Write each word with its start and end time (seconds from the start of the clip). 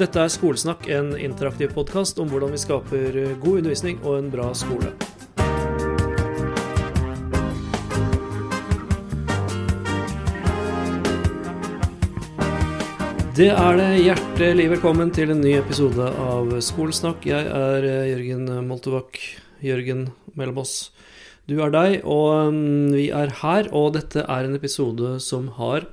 Dette 0.00 0.22
er 0.24 0.30
Skolesnakk, 0.32 0.86
en 0.88 1.10
interaktiv 1.20 1.74
podkast 1.76 2.16
om 2.22 2.30
hvordan 2.32 2.54
vi 2.54 2.60
skaper 2.62 3.16
god 3.42 3.58
undervisning 3.60 3.98
og 4.00 4.14
en 4.16 4.30
bra 4.32 4.46
skole. 4.56 4.88
Det 13.36 13.50
er 13.52 13.78
det 13.82 13.90
hjertelig 14.00 14.70
velkommen 14.78 15.12
til 15.12 15.34
en 15.34 15.44
ny 15.44 15.58
episode 15.60 16.08
av 16.08 16.56
Skolesnakk. 16.64 17.28
Jeg 17.28 17.52
er 17.52 17.88
Jørgen 18.14 18.48
Moltebakk. 18.68 19.20
Jørgen 19.60 20.06
mellom 20.32 20.64
oss. 20.64 20.76
Du 21.44 21.58
er 21.60 21.72
deg, 21.74 22.00
og 22.08 22.48
um, 22.48 22.92
vi 22.96 23.10
er 23.12 23.32
her. 23.42 23.68
Og 23.76 23.92
dette 23.98 24.24
er 24.24 24.48
en 24.48 24.56
episode 24.56 25.18
som 25.20 25.52
har 25.60 25.84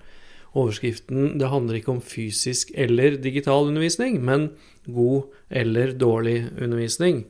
overskriften 0.55 1.37
'Det 1.37 1.49
handler 1.49 1.75
ikke 1.75 1.91
om 1.91 2.01
fysisk 2.01 2.71
eller 2.75 3.17
digital 3.17 3.67
undervisning, 3.67 4.23
men 4.23 4.51
god 4.87 5.23
eller 5.51 5.93
dårlig 5.93 6.49
undervisning'. 6.57 7.25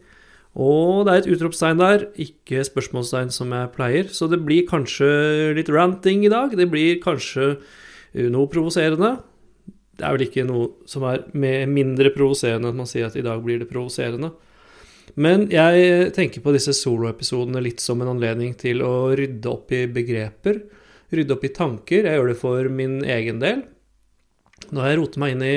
Og 0.55 1.05
det 1.05 1.13
er 1.13 1.21
et 1.21 1.31
utropstegn 1.37 1.79
der, 1.79 2.05
ikke 2.17 2.65
spørsmålstegn 2.65 3.29
som 3.31 3.51
jeg 3.51 3.71
pleier. 3.75 4.09
Så 4.09 4.27
det 4.29 4.43
blir 4.43 4.67
kanskje 4.67 5.53
litt 5.55 5.69
ranting 5.69 6.25
i 6.25 6.31
dag. 6.31 6.55
Det 6.57 6.69
blir 6.71 6.99
kanskje 6.99 7.59
noe 8.15 8.47
provoserende. 8.47 9.19
Det 9.99 10.07
er 10.07 10.15
vel 10.15 10.25
ikke 10.25 10.47
noe 10.47 10.71
som 10.89 11.03
er 11.03 11.25
mindre 11.67 12.11
provoserende 12.15 12.71
at 12.71 12.75
man 12.75 12.89
sier 12.89 13.05
at 13.05 13.17
i 13.19 13.25
dag 13.25 13.43
blir 13.43 13.59
det 13.59 13.69
provoserende. 13.69 14.31
Men 15.19 15.47
jeg 15.51 16.11
tenker 16.15 16.41
på 16.41 16.53
disse 16.55 16.73
soloepisodene 16.77 17.61
litt 17.63 17.81
som 17.83 18.01
en 18.01 18.11
anledning 18.13 18.53
til 18.57 18.83
å 18.85 19.11
rydde 19.17 19.49
opp 19.51 19.73
i 19.75 19.85
begreper. 19.91 20.61
Rydde 21.15 21.35
opp 21.35 21.45
i 21.45 21.53
tanker. 21.53 22.05
Jeg 22.05 22.19
gjør 22.19 22.31
det 22.31 22.39
for 22.39 22.71
min 22.73 22.99
egen 23.05 23.41
del. 23.41 23.63
Når 24.69 24.85
jeg 24.85 24.99
roter 24.99 25.23
meg 25.23 25.33
inn 25.33 25.45
i, 25.45 25.55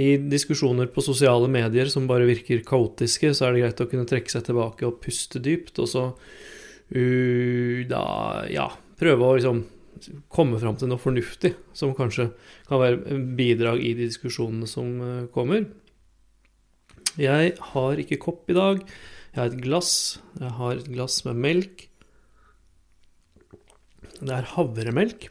i 0.00 0.08
diskusjoner 0.32 0.88
på 0.92 1.04
sosiale 1.04 1.50
medier 1.52 1.90
som 1.92 2.08
bare 2.08 2.28
virker 2.28 2.64
kaotiske, 2.66 3.34
så 3.36 3.48
er 3.48 3.54
det 3.54 3.64
greit 3.66 3.84
å 3.84 3.88
kunne 3.90 4.08
trekke 4.08 4.32
seg 4.32 4.46
tilbake 4.48 4.88
og 4.88 5.00
puste 5.04 5.42
dypt, 5.42 5.82
og 5.82 5.90
så 5.90 6.06
uh, 6.16 7.78
da 7.90 8.04
ja, 8.52 8.70
prøve 9.00 9.28
å 9.28 9.36
liksom 9.36 9.62
komme 10.32 10.58
fram 10.58 10.78
til 10.80 10.90
noe 10.90 11.02
fornuftig, 11.02 11.52
som 11.76 11.92
kanskje 11.94 12.30
kan 12.66 12.80
være 12.80 13.20
bidrag 13.38 13.82
i 13.84 13.92
de 13.98 14.08
diskusjonene 14.08 14.70
som 14.70 14.96
uh, 15.02 15.30
kommer. 15.34 15.68
Jeg 17.20 17.56
har 17.74 18.00
ikke 18.00 18.22
kopp 18.22 18.48
i 18.48 18.56
dag. 18.56 18.80
Jeg 19.32 19.40
har 19.40 19.50
et 19.50 19.62
glass. 19.64 19.94
Jeg 20.40 20.56
har 20.56 20.78
et 20.78 20.88
glass 20.92 21.22
med 21.28 21.40
melk. 21.44 21.88
Det 24.22 24.34
er 24.36 24.50
havremelk. 24.54 25.30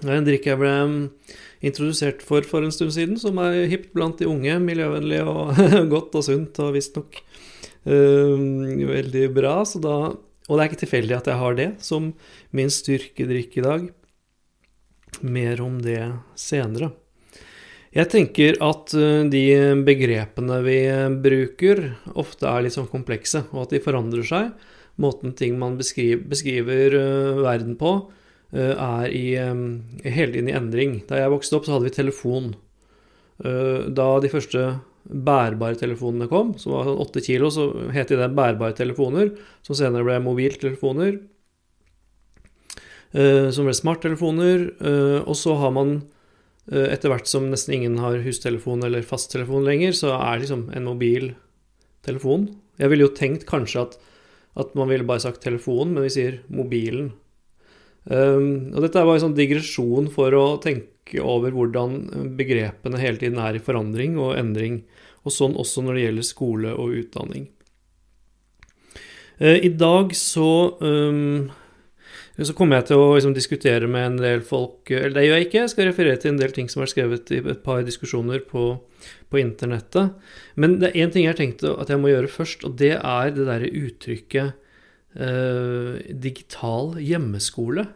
Det 0.00 0.08
er 0.08 0.18
en 0.18 0.26
drikke 0.26 0.52
jeg 0.52 0.60
ble 0.60 0.72
um, 0.84 0.96
introdusert 1.64 2.22
for 2.24 2.44
for 2.48 2.64
en 2.64 2.72
stund 2.72 2.92
siden, 2.96 3.16
som 3.20 3.40
er 3.40 3.68
hipt 3.72 3.92
blant 3.96 4.20
de 4.20 4.28
unge, 4.28 4.56
miljøvennlig 4.64 5.20
og 5.24 5.60
godt 5.94 6.16
og 6.20 6.26
sunt 6.26 6.60
og 6.60 6.74
visstnok 6.76 7.20
uh, 7.88 8.36
veldig 8.90 9.26
bra. 9.36 9.58
Da, 9.80 9.96
og 10.12 10.52
det 10.52 10.62
er 10.62 10.70
ikke 10.70 10.82
tilfeldig 10.84 11.18
at 11.18 11.30
jeg 11.32 11.40
har 11.42 11.56
det 11.56 11.70
som 11.84 12.12
min 12.56 12.72
styrkedrikk 12.72 13.60
i 13.60 13.66
dag. 13.66 13.86
Mer 15.20 15.60
om 15.64 15.80
det 15.84 16.02
senere. 16.38 16.92
Jeg 17.96 18.06
tenker 18.12 18.60
at 18.62 18.92
uh, 18.96 19.24
de 19.28 19.44
begrepene 19.88 20.60
vi 20.68 20.82
bruker, 21.24 21.86
ofte 22.12 22.48
er 22.48 22.66
litt 22.66 22.76
sånn 22.76 22.92
komplekse, 22.92 23.46
og 23.52 23.64
at 23.64 23.76
de 23.76 23.84
forandrer 23.84 24.28
seg 24.28 24.52
måten 25.00 25.34
ting 25.36 25.58
man 25.60 25.78
beskriver, 25.80 26.22
beskriver 26.30 26.96
uh, 26.96 27.40
verden 27.44 27.76
på, 27.80 27.94
uh, 28.54 28.74
er 28.74 29.08
i, 29.14 29.24
um, 29.40 29.82
hele 30.04 30.34
tiden 30.34 30.50
i 30.50 30.56
endring. 30.56 31.00
Da 31.08 31.22
jeg 31.22 31.32
vokste 31.32 31.58
opp, 31.58 31.66
så 31.66 31.76
hadde 31.76 31.88
vi 31.88 31.96
telefon. 31.96 32.52
Uh, 33.40 33.88
da 33.88 34.12
de 34.20 34.32
første 34.32 34.66
bærbare 35.10 35.78
telefonene 35.80 36.28
kom, 36.30 36.52
som 36.60 36.76
var 36.76 36.86
sånn 36.86 37.02
åtte 37.02 37.24
kilo, 37.24 37.48
så 37.50 37.70
het 37.94 38.12
de 38.12 38.20
det 38.20 38.30
bærbare 38.36 38.76
telefoner, 38.78 39.32
som 39.66 39.78
senere 39.78 40.06
ble 40.06 40.18
mobiltelefoner. 40.22 41.20
Som 43.10 43.66
ble 43.66 43.72
smarttelefoner. 43.74 44.68
Og 45.24 45.34
så 45.34 45.56
har 45.58 45.72
man 45.74 45.96
etter 46.70 47.10
hvert 47.10 47.26
som 47.26 47.48
nesten 47.50 47.74
ingen 47.74 47.96
har 47.98 48.20
hustelefon 48.22 48.84
eller 48.86 49.02
fasttelefon 49.02 49.66
lenger, 49.66 49.96
så 49.98 50.12
er 50.14 50.44
liksom 50.44 50.68
en 50.76 50.86
mobil 50.86 51.32
telefon. 52.06 52.46
Jeg 52.78 52.92
ville 52.92 53.08
jo 53.08 53.16
tenkt 53.16 53.48
kanskje 53.48 53.82
at 53.88 53.98
at 54.58 54.72
man 54.78 54.90
ville 54.90 55.06
bare 55.06 55.22
sagt 55.22 55.42
telefonen, 55.44 55.94
men 55.94 56.06
vi 56.06 56.14
sier 56.14 56.40
mobilen. 56.50 57.12
Um, 58.10 58.72
og 58.72 58.82
dette 58.82 58.98
er 58.98 59.06
bare 59.06 59.20
en 59.20 59.26
sånn 59.28 59.36
digresjon 59.36 60.08
for 60.12 60.34
å 60.34 60.44
tenke 60.62 61.20
over 61.22 61.52
hvordan 61.54 62.34
begrepene 62.38 63.00
hele 63.00 63.20
tiden 63.20 63.38
er 63.42 63.58
i 63.58 63.62
forandring 63.62 64.16
og 64.18 64.38
endring. 64.40 64.82
Og 65.26 65.34
sånn 65.34 65.56
også 65.60 65.84
når 65.84 65.98
det 65.98 66.04
gjelder 66.06 66.26
skole 66.26 66.74
og 66.74 66.96
utdanning. 67.02 67.48
Uh, 69.40 69.58
I 69.60 69.70
dag 69.76 70.14
så 70.16 70.50
um, 70.80 71.50
så 72.38 72.54
kommer 72.56 72.78
jeg 72.78 72.90
til 72.90 73.00
å 73.02 73.08
liksom, 73.16 73.34
diskutere 73.36 73.88
med 73.90 74.06
en 74.06 74.18
del 74.20 74.40
folk 74.46 74.90
Eller 74.94 75.12
det 75.16 75.24
gjør 75.26 75.36
jeg 75.36 75.46
ikke, 75.48 75.58
jeg 75.58 75.72
skal 75.72 75.88
referere 75.90 76.20
til 76.22 76.32
en 76.32 76.40
del 76.40 76.54
ting 76.56 76.70
som 76.72 76.84
er 76.84 76.92
skrevet 76.92 77.32
i 77.34 77.40
et 77.42 77.62
par 77.64 77.82
diskusjoner 77.84 78.44
på, 78.48 78.64
på 79.28 79.40
internettet. 79.42 80.14
Men 80.54 80.78
det 80.80 80.90
er 80.90 81.04
én 81.04 81.12
ting 81.12 81.26
jeg 81.26 81.34
har 81.34 81.40
tenkt 81.40 81.66
at 81.66 81.92
jeg 81.92 82.00
må 82.00 82.12
gjøre 82.12 82.32
først, 82.32 82.64
og 82.64 82.78
det 82.80 82.94
er 82.96 83.34
det 83.36 83.48
derre 83.48 83.72
uttrykket 83.82 84.54
eh, 85.20 86.14
digital 86.28 86.94
hjemmeskole. 87.02 87.88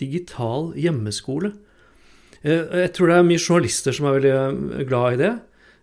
Digital 0.00 0.72
hjemmeskole. 0.80 1.52
Eh, 2.42 2.64
jeg 2.86 2.92
tror 2.96 3.10
det 3.10 3.20
er 3.20 3.28
mye 3.28 3.42
journalister 3.42 3.96
som 3.96 4.08
er 4.08 4.18
veldig 4.18 4.34
eh, 4.34 4.84
glad 4.88 5.16
i 5.16 5.20
det. 5.20 5.32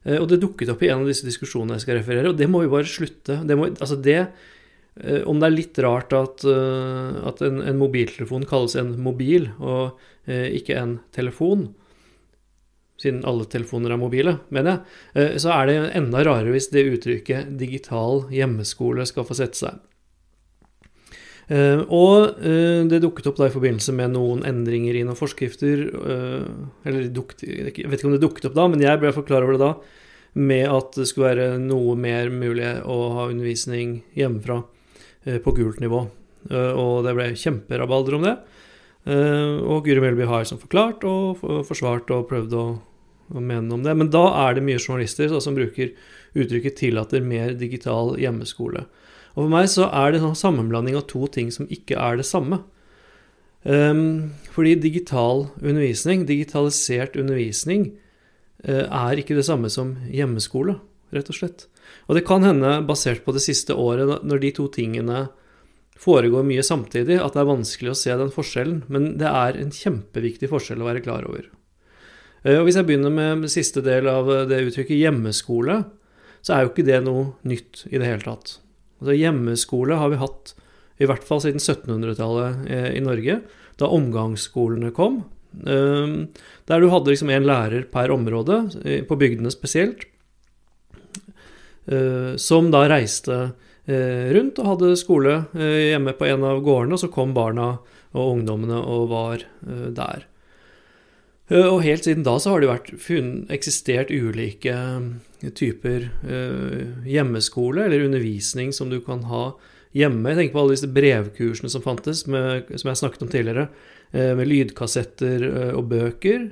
Eh, 0.08 0.18
og 0.18 0.28
det 0.32 0.42
dukket 0.42 0.72
opp 0.74 0.84
i 0.84 0.92
en 0.92 1.04
av 1.04 1.10
disse 1.10 1.28
diskusjonene 1.28 1.78
jeg 1.78 1.86
skal 1.86 2.00
referere, 2.00 2.32
og 2.32 2.40
det 2.40 2.50
må 2.50 2.64
vi 2.64 2.72
bare 2.72 2.90
slutte. 2.90 3.42
Det 3.48 3.58
må, 3.60 3.70
altså 3.76 4.00
det 4.00 4.22
om 5.30 5.40
det 5.40 5.48
er 5.48 5.56
litt 5.56 5.80
rart 5.84 6.14
at, 6.16 6.46
eh, 6.48 7.18
at 7.30 7.42
en, 7.46 7.60
en, 7.62 7.80
mobiltelefon 7.80 8.48
kalles 8.50 8.78
en 8.80 8.96
mobil, 9.02 9.50
og 9.60 10.00
eh, 10.26 10.48
ikke 10.58 10.78
en 10.80 10.96
telefon, 11.16 11.68
siden 12.98 13.22
alle 13.30 13.46
telefoner 13.46 13.94
er 13.94 14.02
mobile, 14.02 14.40
mener 14.50 14.80
jeg, 15.14 15.42
så 15.44 15.52
er 15.54 15.68
det 15.70 15.76
enda 16.00 16.24
rarere 16.26 16.50
hvis 16.56 16.72
det 16.74 16.88
uttrykket 16.96 17.52
'digital 17.60 18.24
hjemmeskole' 18.34 19.06
skal 19.06 19.28
få 19.28 19.38
sette 19.38 19.60
seg. 19.60 19.84
Og 21.94 22.42
det 22.90 22.98
dukket 23.00 23.30
opp 23.30 23.38
da 23.38 23.46
i 23.48 23.54
forbindelse 23.54 23.94
med 23.96 24.16
noen 24.18 24.42
endringer 24.50 24.98
i 24.98 25.04
noen 25.08 25.16
forskrifter 25.16 25.86
Eller 26.84 27.06
dukt, 27.14 27.46
jeg 27.46 27.86
vet 27.88 28.02
ikke 28.02 28.10
om 28.10 28.18
det 28.18 28.26
dukket 28.26 28.50
opp 28.50 28.58
da, 28.58 28.66
men 28.68 28.84
jeg 28.84 29.00
ble 29.00 29.14
forklar 29.16 29.46
over 29.46 29.56
det 29.56 29.62
da, 29.62 29.70
med 30.34 30.66
at 30.66 30.98
det 30.98 31.06
skulle 31.08 31.30
være 31.30 31.62
noe 31.62 31.94
mer 31.96 32.34
mulig 32.34 32.74
å 32.82 32.98
ha 33.14 33.30
undervisning 33.30 34.02
hjemmefra. 34.18 34.64
Eh, 35.28 35.38
på 35.44 35.52
gult 35.52 35.82
nivå. 35.84 36.06
Eh, 36.50 36.74
og 36.80 37.04
det 37.04 37.16
ble 37.18 37.32
kjemperabalder 37.36 38.16
om 38.16 38.28
det. 38.28 38.36
Eh, 39.08 39.58
og 39.60 39.84
Guri 39.84 40.04
Melby 40.04 40.28
har 40.30 40.46
som 40.48 40.60
forklart 40.62 41.04
og 41.08 41.42
forsvart 41.68 42.14
og 42.16 42.30
prøvd 42.30 42.56
å, 42.56 42.64
å 43.36 43.44
mene 43.44 43.76
om 43.76 43.84
det. 43.84 43.96
Men 44.00 44.12
da 44.14 44.24
er 44.46 44.56
det 44.56 44.64
mye 44.64 44.80
journalister 44.80 45.36
som 45.44 45.58
bruker 45.58 45.92
uttrykket 46.38 46.80
'tillater 46.80 47.24
mer 47.24 47.54
digital 47.60 48.16
hjemmeskole'. 48.16 48.86
Og 49.36 49.44
for 49.44 49.52
meg 49.52 49.68
så 49.70 49.92
er 49.92 50.12
det 50.12 50.24
en 50.24 50.36
sammenblanding 50.36 50.96
av 50.96 51.08
to 51.12 51.28
ting 51.28 51.52
som 51.52 51.68
ikke 51.68 52.00
er 52.00 52.18
det 52.18 52.26
samme. 52.26 52.64
Um, 53.66 54.34
fordi 54.54 54.76
digital 54.80 55.50
undervisning, 55.62 56.26
digitalisert 56.26 57.18
undervisning, 57.20 57.98
er 58.64 59.20
ikke 59.20 59.36
det 59.36 59.46
samme 59.46 59.70
som 59.70 59.96
hjemmeskole, 60.10 60.80
rett 61.14 61.30
og 61.30 61.36
slett. 61.36 61.68
Og 62.08 62.16
det 62.16 62.26
kan 62.28 62.46
hende, 62.46 62.80
basert 62.88 63.26
på 63.26 63.36
det 63.36 63.44
siste 63.44 63.76
året, 63.76 64.24
når 64.24 64.42
de 64.44 64.54
to 64.56 64.68
tingene 64.72 65.28
foregår 65.98 66.46
mye 66.46 66.64
samtidig, 66.64 67.18
at 67.20 67.36
det 67.36 67.42
er 67.42 67.50
vanskelig 67.50 67.92
å 67.92 67.98
se 67.98 68.16
den 68.20 68.34
forskjellen. 68.34 68.84
Men 68.94 69.14
det 69.20 69.30
er 69.30 69.60
en 69.60 69.74
kjempeviktig 69.74 70.50
forskjell 70.52 70.84
å 70.84 70.90
være 70.90 71.04
klar 71.06 71.28
over. 71.28 71.50
Eh, 72.44 72.58
og 72.60 72.68
Hvis 72.68 72.80
jeg 72.80 72.88
begynner 72.88 73.14
med 73.14 73.52
siste 73.52 73.84
del 73.86 74.10
av 74.12 74.30
det 74.50 74.62
uttrykket 74.70 75.02
hjemmeskole, 75.02 75.82
så 76.46 76.56
er 76.56 76.64
jo 76.64 76.72
ikke 76.72 76.88
det 76.88 77.02
noe 77.04 77.34
nytt 77.50 77.88
i 77.90 77.98
det 77.98 78.08
hele 78.08 78.24
tatt. 78.24 78.60
Altså 79.02 79.18
Hjemmeskole 79.18 79.98
har 80.00 80.14
vi 80.14 80.22
hatt 80.22 80.54
i 80.98 81.06
hvert 81.10 81.26
fall 81.26 81.42
siden 81.44 81.62
1700-tallet 81.62 82.70
eh, 82.72 82.92
i 82.98 83.02
Norge, 83.04 83.42
da 83.78 83.90
omgangsskolene 83.94 84.94
kom. 84.96 85.26
Eh, 85.60 86.14
der 86.70 86.82
du 86.82 86.88
hadde 86.94 87.12
liksom 87.12 87.34
en 87.34 87.50
lærer 87.50 87.90
per 87.92 88.14
område, 88.14 88.62
på 89.10 89.20
bygdene 89.20 89.52
spesielt. 89.54 90.08
Eh, 91.88 92.36
som 92.36 92.72
da 92.72 92.84
reiste 92.92 93.36
eh, 93.88 94.28
rundt 94.36 94.60
og 94.60 94.74
hadde 94.74 94.96
skole 95.00 95.38
eh, 95.56 95.94
hjemme 95.94 96.12
på 96.20 96.28
en 96.28 96.44
av 96.44 96.60
gårdene, 96.66 96.98
og 96.98 97.00
så 97.00 97.12
kom 97.12 97.32
barna 97.38 97.78
og 98.18 98.34
ungdommene 98.34 98.80
og 98.82 99.08
var 99.12 99.44
der. 99.94 100.26
Og 101.54 101.84
helt 101.84 102.08
siden 102.08 102.26
da 102.26 102.34
så 102.42 102.54
har 102.54 102.64
det 102.64 102.70
vært 102.72 102.90
eksistert 103.54 104.10
ulike 104.10 104.74
typer 105.56 106.08
hjemmeskole 107.08 107.86
eller 107.86 108.06
undervisning 108.08 108.74
som 108.74 108.90
du 108.90 108.98
kan 109.04 109.22
ha 109.30 109.44
hjemme. 109.96 110.32
Jeg 110.32 110.40
tenker 110.40 110.56
på 110.56 110.64
alle 110.64 110.76
disse 110.76 110.90
brevkursene 110.92 111.72
som 111.72 111.84
fantes, 111.86 112.24
med, 112.32 112.72
som 112.74 112.90
jeg 112.90 113.02
snakket 113.04 113.28
om 113.28 113.32
tidligere, 113.32 113.68
med 114.16 114.50
lydkassetter 114.50 115.46
og 115.76 115.92
bøker. 115.92 116.50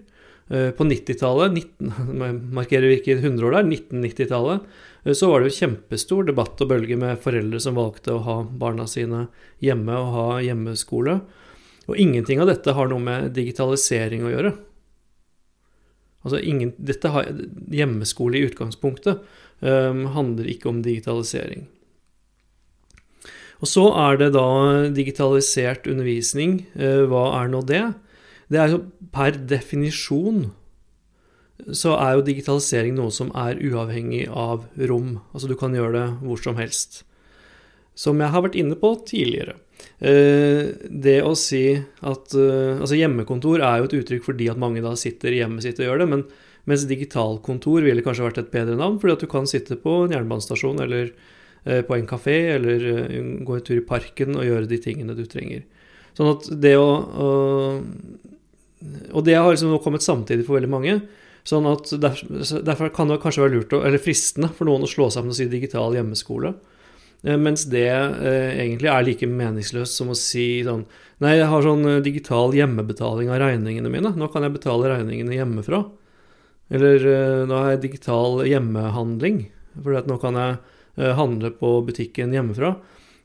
Eh, 0.50 0.71
på 0.71 0.83
90-tallet, 0.83 1.80
markerer 2.53 2.92
vi 2.92 3.00
ikke 3.00 3.18
100 3.18 3.47
år 3.47 3.56
der, 3.56 3.69
1990-tallet, 3.71 4.68
eh, 5.03 5.15
så 5.18 5.31
var 5.31 5.42
det 5.42 5.50
jo 5.50 5.57
kjempestor 5.57 6.27
debatt 6.27 6.62
og 6.62 6.69
bølge 6.69 7.00
med 7.01 7.18
foreldre 7.24 7.62
som 7.63 7.80
valgte 7.80 8.13
å 8.13 8.21
ha 8.27 8.38
barna 8.45 8.86
sine 8.89 9.25
hjemme 9.63 9.97
og 9.97 10.13
ha 10.13 10.27
hjemmeskole. 10.45 11.18
Og 11.89 11.97
ingenting 12.01 12.42
av 12.42 12.50
dette 12.51 12.77
har 12.77 12.89
noe 12.92 13.01
med 13.01 13.33
digitalisering 13.33 14.25
å 14.25 14.33
gjøre. 14.33 14.53
Altså 16.25 16.39
ingen, 16.42 16.74
dette 16.81 17.12
har, 17.13 17.27
Hjemmeskole 17.69 18.39
i 18.39 18.47
utgangspunktet 18.47 19.21
um, 19.62 20.07
handler 20.15 20.47
ikke 20.50 20.71
om 20.71 20.80
digitalisering. 20.81 21.68
Og 23.62 23.69
så 23.69 23.83
er 24.07 24.18
det 24.18 24.31
da 24.33 24.47
digitalisert 24.89 25.86
undervisning. 25.86 26.63
Uh, 26.74 27.06
hva 27.12 27.27
er 27.44 27.53
nå 27.53 27.62
det? 27.69 27.83
Det 28.51 28.62
er 28.62 28.74
jo 28.74 28.83
per 29.15 29.38
definisjon 29.50 30.50
så 31.71 31.95
er 31.97 32.18
jo 32.18 32.25
digitalisering 32.27 32.95
noe 32.97 33.13
som 33.15 33.31
er 33.38 33.59
uavhengig 33.63 34.25
av 34.27 34.65
rom. 34.89 35.19
Altså 35.31 35.50
du 35.50 35.56
kan 35.59 35.75
gjøre 35.75 35.94
det 35.95 36.07
hvor 36.25 36.42
som 36.42 36.57
helst. 36.59 37.03
Som 37.95 38.19
jeg 38.19 38.33
har 38.33 38.44
vært 38.44 38.57
inne 38.59 38.75
på 38.80 38.92
tidligere. 39.07 39.56
Eh, 40.03 40.75
det 40.92 41.21
å 41.24 41.33
si 41.39 41.75
at 41.75 42.33
eh, 42.36 42.80
Altså 42.80 42.95
hjemmekontor 42.95 43.63
er 43.63 43.80
jo 43.80 43.88
et 43.88 43.95
uttrykk 44.00 44.25
fordi 44.27 44.50
at 44.51 44.59
mange 44.59 44.83
da 44.83 44.94
sitter 45.00 45.36
hjemme 45.36 45.63
sitt 45.63 45.80
og 45.80 45.88
gjør 45.88 46.03
det, 46.03 46.09
men 46.12 46.25
mens 46.68 46.86
digitalkontor 46.89 47.86
ville 47.86 48.03
kanskje 48.03 48.25
vært 48.25 48.39
et 48.42 48.51
bedre 48.53 48.75
navn, 48.80 48.97
fordi 49.00 49.15
at 49.15 49.24
du 49.24 49.30
kan 49.31 49.47
sitte 49.47 49.77
på 49.80 49.97
en 50.03 50.15
jernbanestasjon 50.15 50.81
eller 50.83 51.12
eh, 51.63 51.81
på 51.88 51.95
en 51.95 52.07
kafé 52.09 52.38
eller 52.57 52.88
gå 53.47 53.57
en 53.57 53.65
tur 53.68 53.80
i 53.80 53.88
parken 53.88 54.36
og 54.36 54.47
gjøre 54.47 54.71
de 54.71 54.81
tingene 54.83 55.15
du 55.15 55.24
trenger. 55.30 55.63
Sånn 56.16 56.32
at 56.32 56.48
det 56.64 56.76
å, 56.80 56.90
Og 59.12 59.24
det 59.28 59.36
har 59.36 59.50
liksom 59.52 59.74
nå 59.74 59.82
kommet 59.84 60.06
samtidig 60.06 60.46
for 60.48 60.60
veldig 60.60 60.72
mange. 60.72 61.00
Sånn 61.46 61.68
at 61.70 61.92
Derfor 62.00 62.94
kan 62.94 63.12
det 63.12 63.20
kanskje 63.24 63.46
være 63.46 63.58
lurt, 63.58 63.76
eller 63.76 64.02
fristende 64.02 64.50
for 64.56 64.70
noen 64.70 64.88
å 64.88 64.90
slå 64.90 65.10
sammen 65.14 65.34
og 65.34 65.38
si 65.38 65.50
digital 65.52 65.94
hjemmeskole. 65.98 66.56
Eh, 67.26 67.38
mens 67.38 67.66
det 67.72 67.88
eh, 67.90 68.54
egentlig 68.62 68.92
er 68.92 69.06
like 69.08 69.30
meningsløst 69.30 69.98
som 69.98 70.12
å 70.14 70.20
si 70.20 70.64
sånn 70.66 70.86
Nei, 71.24 71.38
jeg 71.40 71.48
har 71.48 71.64
sånn 71.64 71.88
eh, 71.88 72.02
digital 72.04 72.52
hjemmebetaling 72.54 73.30
av 73.32 73.40
regningene 73.40 73.92
mine. 73.92 74.12
Nå 74.20 74.28
kan 74.34 74.44
jeg 74.44 74.58
betale 74.58 74.92
regningene 74.92 75.38
hjemmefra. 75.38 75.86
Eller 76.76 77.06
nå 77.46 77.56
har 77.62 77.76
jeg 77.76 77.84
digital 77.86 78.42
hjemmehandling. 78.50 79.44
For 79.78 80.02
nå 80.10 80.16
kan 80.20 80.40
jeg 80.42 81.14
handle 81.16 81.52
på 81.54 81.70
butikken 81.86 82.34
hjemmefra. 82.34 82.74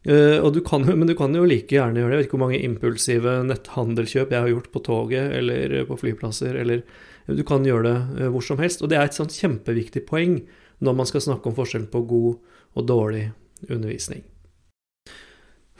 Du 0.00 0.61
kan, 0.64 0.87
men 0.87 1.05
du 1.05 1.12
kan 1.12 1.35
jo 1.37 1.44
like 1.44 1.75
gjerne 1.75 2.00
gjøre 2.00 2.08
det. 2.08 2.14
Jeg 2.14 2.20
vet 2.23 2.29
ikke 2.29 2.38
hvor 2.38 2.47
mange 2.47 2.62
impulsive 2.64 3.35
netthandelkjøp 3.44 4.31
jeg 4.32 4.44
har 4.47 4.49
gjort 4.49 4.70
på 4.73 4.81
toget 4.87 5.35
eller 5.37 5.75
på 5.88 5.99
flyplasser. 6.00 6.56
Eller 6.56 6.81
du 7.29 7.43
kan 7.44 7.67
gjøre 7.69 7.93
det 8.17 8.31
hvor 8.32 8.44
som 8.44 8.62
helst. 8.62 8.81
Og 8.81 8.88
det 8.88 8.97
er 8.97 9.11
et 9.11 9.19
sånt 9.19 9.37
kjempeviktig 9.37 10.06
poeng 10.08 10.38
når 10.81 10.97
man 10.97 11.08
skal 11.08 11.25
snakke 11.25 11.50
om 11.50 11.56
forskjellen 11.56 11.91
på 11.93 12.05
god 12.08 12.38
og 12.81 12.87
dårlig 12.88 13.26
undervisning. 13.69 14.23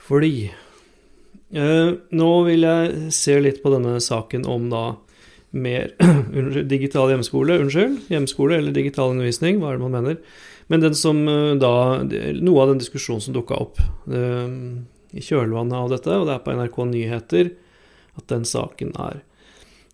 Fordi 0.01 0.51
uh, 1.55 1.97
Nå 2.11 2.31
vil 2.47 2.67
jeg 2.67 3.13
se 3.15 3.37
litt 3.41 3.61
på 3.63 3.71
denne 3.73 3.97
saken 4.03 4.45
om 4.49 4.69
da 4.73 4.85
mer 5.51 5.91
digital 6.75 7.11
hjemmeskole, 7.11 7.57
unnskyld, 7.65 7.97
hjemmeskole 8.11 8.59
eller 8.59 8.75
digital 8.75 9.11
undervisning, 9.15 9.59
hva 9.59 9.73
er 9.73 9.79
det 9.79 9.83
man 9.83 9.97
mener? 9.97 10.21
Men 10.71 10.83
den 10.85 10.95
som 10.95 11.25
eh, 11.27 11.57
da 11.59 11.73
Noe 12.39 12.63
av 12.63 12.71
den 12.71 12.79
diskusjonen 12.81 13.23
som 13.23 13.35
dukka 13.35 13.59
opp 13.59 13.81
eh, 14.07 14.53
i 15.11 15.23
kjølvannet 15.25 15.75
av 15.75 15.91
dette, 15.91 16.15
og 16.15 16.29
det 16.29 16.37
er 16.37 16.45
på 16.45 16.55
NRK 16.55 16.79
Nyheter 16.87 17.51
at 18.19 18.27
den 18.31 18.47
saken 18.47 18.95
er. 18.95 19.19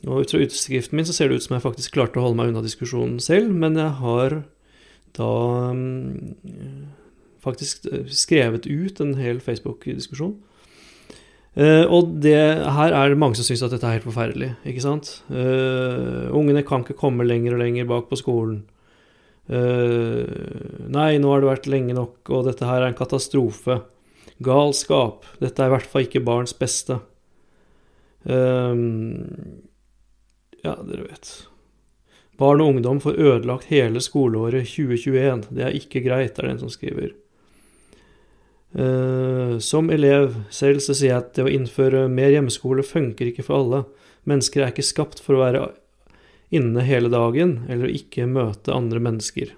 Og 0.06 0.22
Ut 0.22 0.34
fra 0.34 0.44
utskriften 0.46 1.00
min 1.00 1.08
så 1.10 1.16
ser 1.16 1.30
det 1.32 1.40
ut 1.40 1.48
som 1.48 1.56
jeg 1.58 1.66
faktisk 1.66 1.96
klarte 1.96 2.22
å 2.22 2.28
holde 2.28 2.38
meg 2.38 2.52
unna 2.52 2.62
diskusjonen 2.66 3.18
selv, 3.24 3.50
men 3.50 3.80
jeg 3.80 3.98
har 3.98 4.42
da 5.18 5.32
faktisk 7.42 7.88
eh, 7.90 8.06
skrevet 8.14 8.68
ut 8.68 9.02
en 9.02 9.16
hel 9.18 9.42
Facebook-diskusjon. 9.44 10.38
Uh, 11.58 11.90
og 11.90 12.12
det, 12.22 12.38
her 12.70 12.94
er 12.94 13.10
det 13.10 13.18
mange 13.18 13.34
som 13.40 13.46
syns 13.48 13.64
at 13.66 13.72
dette 13.74 13.88
er 13.90 13.96
helt 13.96 14.06
forferdelig. 14.06 14.52
ikke 14.62 14.84
sant? 14.84 15.08
Uh, 15.26 16.30
ungene 16.38 16.62
kan 16.62 16.84
ikke 16.86 17.00
komme 17.00 17.26
lenger 17.26 17.56
og 17.56 17.64
lenger 17.64 17.88
bak 17.90 18.12
på 18.12 18.20
skolen. 18.20 18.60
Uh, 19.48 20.28
nei, 20.92 21.16
nå 21.22 21.30
har 21.32 21.44
det 21.44 21.52
vært 21.52 21.70
lenge 21.72 21.96
nok, 21.96 22.20
og 22.36 22.48
dette 22.50 22.68
her 22.68 22.82
er 22.82 22.92
en 22.92 22.98
katastrofe. 22.98 23.80
Galskap. 24.44 25.26
Dette 25.42 25.64
er 25.64 25.72
i 25.72 25.76
hvert 25.76 25.92
fall 25.92 26.08
ikke 26.08 26.26
barns 26.26 26.56
beste. 26.58 27.00
ja, 28.28 28.74
dere 30.84 31.04
vet. 31.06 31.30
Barn 32.38 32.62
og 32.62 32.76
ungdom 32.76 33.00
får 33.02 33.18
ødelagt 33.18 33.70
hele 33.72 34.02
skoleåret 34.04 34.68
2021. 34.70 35.48
Det 35.50 35.64
er 35.64 35.78
ikke 35.78 36.04
greit, 36.06 36.38
er 36.38 36.46
det 36.46 36.52
en 36.52 36.64
som 36.66 36.74
skriver. 36.74 37.16
Uh, 38.78 39.58
som 39.64 39.90
elev 39.90 40.36
selv 40.54 40.84
så 40.84 40.94
sier 40.94 41.14
jeg 41.14 41.24
at 41.24 41.32
det 41.38 41.46
å 41.48 41.50
innføre 41.50 42.12
mer 42.12 42.36
hjemmeskole 42.36 42.84
funker 42.86 43.32
ikke 43.32 43.46
for 43.48 43.62
alle. 43.62 43.80
Mennesker 44.28 44.62
er 44.62 44.74
ikke 44.74 44.86
skapt 44.86 45.24
for 45.24 45.38
å 45.38 45.44
være 45.46 45.62
inne 46.54 46.84
hele 46.88 47.12
dagen 47.12 47.62
eller 47.70 47.92
ikke 47.92 48.28
møte 48.30 48.76
andre 48.76 49.02
mennesker. 49.04 49.54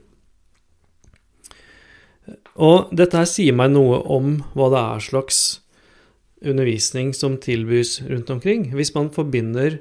Og 2.60 2.90
dette 2.96 3.18
her 3.18 3.30
sier 3.30 3.56
meg 3.56 3.72
noe 3.74 4.02
om 4.12 4.40
hva 4.58 4.70
det 4.74 4.82
er 4.82 5.06
slags 5.06 5.40
undervisning 6.46 7.14
som 7.16 7.38
tilbys 7.42 8.00
rundt 8.08 8.30
omkring. 8.34 8.70
Hvis 8.76 8.94
man 8.96 9.10
forbinder 9.14 9.80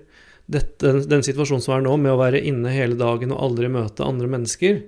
dette, 0.48 0.94
den 1.10 1.24
situasjonen 1.26 1.64
som 1.64 1.76
er 1.76 1.84
nå, 1.84 1.96
med 2.00 2.14
å 2.14 2.20
være 2.20 2.42
inne 2.46 2.72
hele 2.72 2.96
dagen 2.98 3.34
og 3.34 3.42
aldri 3.50 3.68
møte 3.72 4.06
andre 4.06 4.30
mennesker, 4.30 4.80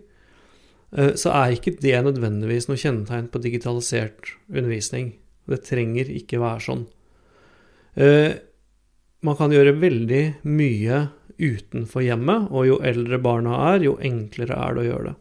Eh, 0.96 1.14
så 1.18 1.32
er 1.34 1.54
ikke 1.54 1.76
det 1.78 1.98
nødvendigvis 2.06 2.68
noe 2.68 2.80
kjennetegn 2.80 3.30
på 3.30 3.42
digitalisert 3.42 4.34
undervisning. 4.50 5.12
Det 5.50 5.62
trenger 5.66 6.10
ikke 6.14 6.40
være 6.42 6.64
sånn. 6.66 6.84
Eh, 7.94 8.32
man 9.26 9.36
kan 9.38 9.52
gjøre 9.54 9.78
veldig 9.78 10.22
mye 10.48 11.00
utenfor 11.40 12.04
hjemmet, 12.04 12.48
og 12.52 12.68
jo 12.68 12.78
eldre 12.86 13.20
barna 13.22 13.58
er, 13.72 13.84
jo 13.86 13.96
enklere 14.04 14.56
er 14.56 14.76
det 14.76 14.84
å 14.84 14.88
gjøre 14.90 15.10
det. 15.10 15.16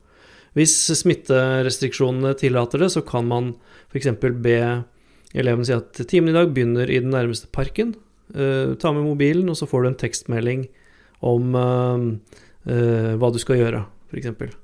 Hvis 0.58 0.76
smitterestriksjonene 1.00 2.34
tillater 2.40 2.84
det, 2.84 2.92
så 2.94 3.04
kan 3.06 3.28
man 3.30 3.54
f.eks. 3.94 4.12
be 4.42 4.60
eleven 5.38 5.68
si 5.68 5.76
at 5.76 6.02
timen 6.10 6.34
i 6.34 6.38
dag 6.38 6.54
begynner 6.54 6.90
i 6.90 7.02
den 7.04 7.14
nærmeste 7.14 7.52
parken. 7.54 7.94
Eh, 8.34 8.74
ta 8.82 8.94
med 8.96 9.06
mobilen, 9.06 9.52
og 9.52 9.60
så 9.60 9.70
får 9.70 9.86
du 9.86 9.92
en 9.92 10.02
tekstmelding 10.06 10.66
om 11.26 11.54
hva 11.54 13.30
du 13.34 13.40
skal 13.42 13.60
gjøre, 13.60 13.86
f.eks. 14.12 14.58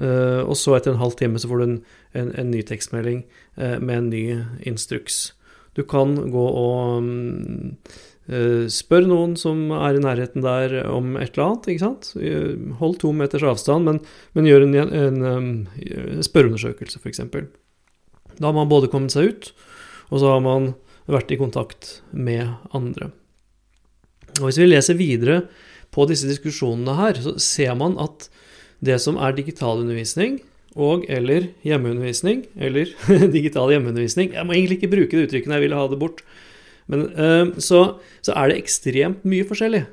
Uh, 0.00 0.46
og 0.48 0.56
så 0.56 0.78
etter 0.78 0.94
en 0.94 1.02
halv 1.02 1.12
time 1.20 1.40
så 1.40 1.48
får 1.50 1.60
du 1.60 1.64
en, 1.66 1.76
en, 2.16 2.30
en 2.40 2.48
ny 2.48 2.62
tekstmelding 2.64 3.24
uh, 3.60 3.76
med 3.82 3.96
en 3.98 4.08
ny 4.08 4.22
instruks. 4.70 5.34
Du 5.76 5.82
kan 5.84 6.14
gå 6.32 6.44
og 6.60 7.04
um, 7.04 7.74
uh, 8.30 8.64
spørre 8.70 9.10
noen 9.10 9.36
som 9.38 9.68
er 9.76 9.98
i 9.98 10.02
nærheten 10.02 10.44
der 10.44 10.76
om 10.88 11.16
et 11.20 11.34
eller 11.34 11.46
annet. 11.48 11.70
ikke 11.74 11.84
sant? 11.84 12.12
Hold 12.80 13.00
to 13.02 13.12
meters 13.16 13.46
avstand, 13.46 13.88
men, 13.88 14.00
men 14.38 14.48
gjør 14.48 14.66
en, 14.66 14.76
en 14.78 15.24
en 15.30 16.24
spørreundersøkelse, 16.26 17.00
f.eks. 17.02 17.24
Da 18.40 18.48
har 18.48 18.56
man 18.56 18.70
både 18.70 18.90
kommet 18.92 19.14
seg 19.14 19.32
ut, 19.32 19.50
og 20.10 20.22
så 20.22 20.34
har 20.34 20.44
man 20.44 20.72
vært 21.10 21.32
i 21.34 21.38
kontakt 21.40 22.00
med 22.12 22.54
andre. 22.76 23.10
Og 24.38 24.48
Hvis 24.48 24.60
vi 24.60 24.68
leser 24.70 24.98
videre 24.98 25.42
på 25.94 26.06
disse 26.08 26.28
diskusjonene 26.30 26.94
her, 26.98 27.18
så 27.18 27.34
ser 27.42 27.74
man 27.78 27.98
at 28.00 28.28
det 28.80 29.00
som 29.02 29.18
er 29.20 29.34
digitalundervisning 29.36 30.38
og 30.78 31.04
eller 31.10 31.50
hjemmeundervisning, 31.66 32.44
eller 32.56 32.92
digital 33.38 33.72
hjemmeundervisning 33.74 34.36
Jeg 34.36 34.46
må 34.46 34.54
egentlig 34.54 34.78
ikke 34.78 34.92
bruke 34.92 35.16
det 35.16 35.26
uttrykket 35.26 35.50
når 35.50 35.58
jeg 35.58 35.66
vil 35.66 35.76
ha 35.76 35.86
det 35.90 35.98
bort. 36.00 36.22
Men, 36.90 37.06
uh, 37.14 37.58
så, 37.62 37.82
så, 38.20 38.34
er 38.34 38.50
det 38.50 38.60
ekstremt 38.60 39.22
mye 39.28 39.46
forskjellig. 39.46 39.84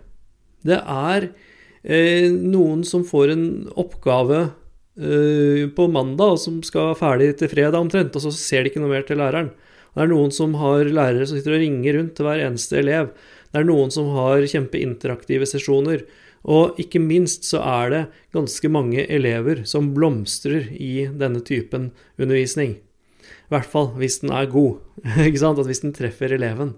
Det 0.67 0.79
er 0.81 1.29
uh, 1.29 2.29
noen 2.33 2.83
som 2.87 3.05
får 3.07 3.33
en 3.35 3.47
oppgave 3.77 4.41
uh, 4.49 5.63
på 5.77 5.87
mandag, 5.93 6.35
og 6.35 6.41
som 6.41 6.59
skal 6.65 6.91
være 6.91 7.01
ferdig 7.03 7.31
til 7.41 7.53
fredag 7.53 7.79
omtrent, 7.79 8.17
og 8.17 8.25
så 8.25 8.33
ser 8.33 8.65
de 8.65 8.73
ikke 8.73 8.83
noe 8.83 8.95
mer 8.95 9.05
til 9.07 9.21
læreren. 9.21 9.53
Det 9.97 10.05
er 10.05 10.11
noen 10.11 10.33
som 10.33 10.53
har 10.61 10.85
lærere 10.93 11.25
som 11.25 11.39
sitter 11.39 11.55
og 11.57 11.63
ringer 11.63 11.97
rundt 11.97 12.17
til 12.17 12.27
hver 12.27 12.43
eneste 12.45 12.77
elev. 12.81 13.11
Det 13.49 13.61
er 13.61 13.69
noen 13.69 13.93
som 13.93 14.11
har 14.13 14.45
kjempeinteraktive 14.45 15.47
sesjoner. 15.49 16.03
Og 16.47 16.77
ikke 16.79 17.01
minst 17.01 17.47
så 17.49 17.63
er 17.65 17.89
det 17.91 18.01
ganske 18.35 18.69
mange 18.71 19.07
elever 19.09 19.63
som 19.67 19.89
blomstrer 19.95 20.69
i 20.77 21.07
denne 21.09 21.41
typen 21.41 21.89
undervisning. 22.19 22.77
I 22.77 23.55
hvert 23.55 23.71
fall 23.71 23.89
hvis 23.97 24.19
den 24.21 24.35
er 24.35 24.51
god, 24.51 24.77
hvis 25.65 25.83
den 25.83 25.95
treffer 25.97 26.35
eleven. 26.35 26.75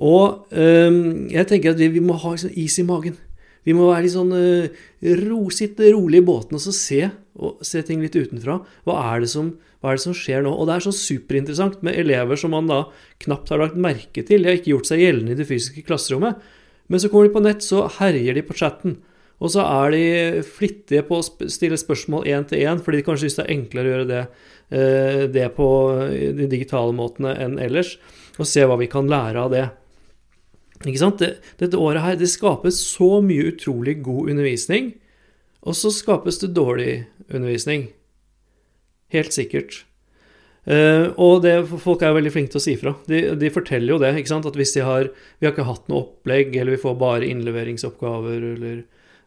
Og 0.00 0.46
um, 0.56 1.00
jeg 1.28 1.48
tenker 1.48 1.74
at 1.74 1.80
vi, 1.80 1.90
vi 1.92 2.04
må 2.04 2.16
ha 2.20 2.32
liksom 2.32 2.54
is 2.58 2.78
i 2.80 2.86
magen. 2.88 3.18
Vi 3.68 3.74
må 3.76 3.90
være 3.90 4.06
litt 4.06 4.14
sånn 4.14 4.32
uh, 4.32 4.84
ro, 5.20 5.40
sitte 5.52 5.90
rolig 5.92 6.22
i 6.22 6.24
båten 6.24 6.56
og 6.56 6.62
så 6.64 6.72
se, 6.72 7.02
og 7.36 7.60
se 7.66 7.82
ting 7.84 8.00
litt 8.00 8.16
utenfra. 8.16 8.58
Hva 8.88 8.96
er, 9.12 9.26
som, 9.28 9.52
hva 9.80 9.92
er, 9.92 10.00
det 10.00 10.06
som, 10.06 10.16
skjer 10.16 10.46
nå? 10.46 10.54
Og 10.54 10.68
det 10.68 10.78
er 10.78 10.86
så 10.86 10.94
superinteressant 10.96 11.84
med 11.86 11.98
elever 12.00 12.40
som 12.40 12.56
man 12.56 12.70
da 12.70 12.86
knapt 13.26 13.52
har 13.52 13.60
lagt 13.60 13.76
merke 13.76 14.24
til. 14.24 14.40
De 14.40 14.50
har 14.50 14.60
ikke 14.60 14.72
gjort 14.72 14.88
seg 14.88 15.04
gjeldende 15.04 15.36
i 15.36 15.40
det 15.42 15.48
fysiske 15.50 15.84
klasserommet. 15.84 16.40
Men 16.90 17.02
så 17.02 17.12
kommer 17.12 17.28
de 17.28 17.36
på 17.36 17.44
nett, 17.44 17.62
så 17.62 17.84
herjer 18.00 18.40
de 18.40 18.44
på 18.48 18.56
chatten. 18.56 18.96
Og 19.40 19.52
så 19.54 19.64
er 19.64 19.94
de 19.94 20.40
flittige 20.44 21.04
på 21.08 21.20
å 21.20 21.24
stille 21.24 21.78
spørsmål 21.80 22.26
én 22.28 22.48
til 22.48 22.64
én, 22.64 22.80
fordi 22.84 23.00
de 23.00 23.04
kanskje 23.06 23.28
syns 23.28 23.38
det 23.38 23.44
er 23.46 23.52
enklere 23.54 23.88
å 23.88 23.92
gjøre 23.92 24.08
det, 24.08 24.24
eh, 24.70 25.22
det 25.32 25.46
på 25.56 25.68
de 26.36 26.48
digitale 26.50 26.92
måtene 26.96 27.32
enn 27.40 27.56
ellers, 27.62 27.94
og 28.36 28.48
se 28.48 28.66
hva 28.68 28.76
vi 28.80 28.88
kan 28.90 29.08
lære 29.08 29.40
av 29.40 29.54
det. 29.54 29.64
Sant? 30.80 31.20
Dette 31.60 31.76
året 31.76 32.04
her, 32.04 32.16
det 32.16 32.30
skapes 32.32 32.80
så 32.80 33.20
mye 33.24 33.50
utrolig 33.52 33.98
god 34.04 34.30
undervisning, 34.32 34.94
og 35.60 35.76
så 35.76 35.92
skapes 35.92 36.40
det 36.40 36.54
dårlig 36.56 37.04
undervisning. 37.28 37.90
Helt 39.12 39.34
sikkert. 39.36 39.82
Uh, 40.68 41.10
og 41.16 41.40
det, 41.44 41.54
folk 41.80 42.02
er 42.04 42.12
veldig 42.12 42.30
flinke 42.34 42.52
til 42.52 42.60
å 42.60 42.62
si 42.62 42.76
fra. 42.78 42.92
De, 43.08 43.22
de, 43.40 43.48
forteller 43.52 43.94
jo 43.94 44.00
det. 44.02 44.12
ikke 44.20 44.32
sant? 44.32 44.46
At 44.46 44.58
hvis 44.60 44.74
de 44.76 44.84
har 44.84 45.08
Vi 45.40 45.46
har 45.46 45.54
ikke 45.54 45.68
hatt 45.68 45.88
noe 45.88 46.04
opplegg, 46.04 46.52
eller 46.54 46.76
vi 46.76 46.82
får 46.82 46.98
bare 47.00 47.28
innleveringsoppgaver, 47.28 48.44
eller, 48.54 48.82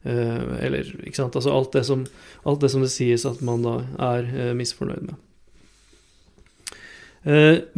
uh, 0.06 0.54
eller 0.62 0.94
ikke 1.02 1.20
sant? 1.20 1.36
Altså 1.40 1.54
alt 1.54 1.74
det, 1.74 1.84
som, 1.90 2.06
alt 2.46 2.62
det, 2.62 2.72
som, 2.72 2.86
det 2.86 2.94
sies 2.94 3.26
at 3.30 3.42
man 3.46 3.66
da 3.66 3.80
er 4.14 4.30
uh, 4.30 4.52
misfornøyd 4.58 5.10
med. 5.10 5.22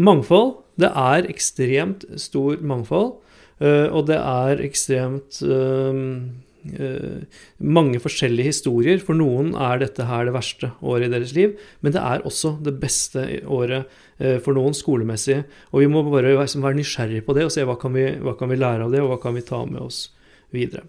mangfold. 0.02 0.56
Det 0.82 0.90
er 0.90 1.28
ekstremt 1.30 2.04
stor 2.20 2.58
mangfold, 2.66 3.12
og 3.60 4.02
det 4.10 4.18
er 4.20 4.60
ekstremt 4.66 5.40
Eh, 6.74 7.26
mange 7.62 8.00
forskjellige 8.02 8.50
historier. 8.50 9.00
For 9.04 9.18
noen 9.18 9.54
er 9.54 9.82
dette 9.84 10.08
her 10.10 10.26
det 10.28 10.34
verste 10.36 10.72
året 10.82 11.10
i 11.10 11.14
deres 11.14 11.36
liv, 11.38 11.56
men 11.86 11.94
det 11.94 12.02
er 12.02 12.26
også 12.26 12.56
det 12.66 12.76
beste 12.82 13.26
året 13.46 13.86
eh, 14.18 14.40
for 14.44 14.58
noen 14.58 14.76
skolemessig. 14.78 15.44
Og 15.72 15.84
vi 15.84 15.90
må 15.92 16.04
bare 16.08 16.34
være 16.40 16.78
nysgjerrige 16.80 17.26
på 17.26 17.38
det 17.38 17.48
og 17.48 17.54
se 17.54 17.66
hva 17.68 17.78
kan, 17.82 17.94
vi, 17.96 18.10
hva 18.18 18.36
kan 18.40 18.52
vi 18.52 18.60
lære 18.60 18.88
av 18.88 18.96
det, 18.96 19.04
og 19.04 19.14
hva 19.14 19.20
kan 19.22 19.38
vi 19.38 19.46
ta 19.46 19.62
med 19.70 19.84
oss 19.84 20.08
videre. 20.56 20.86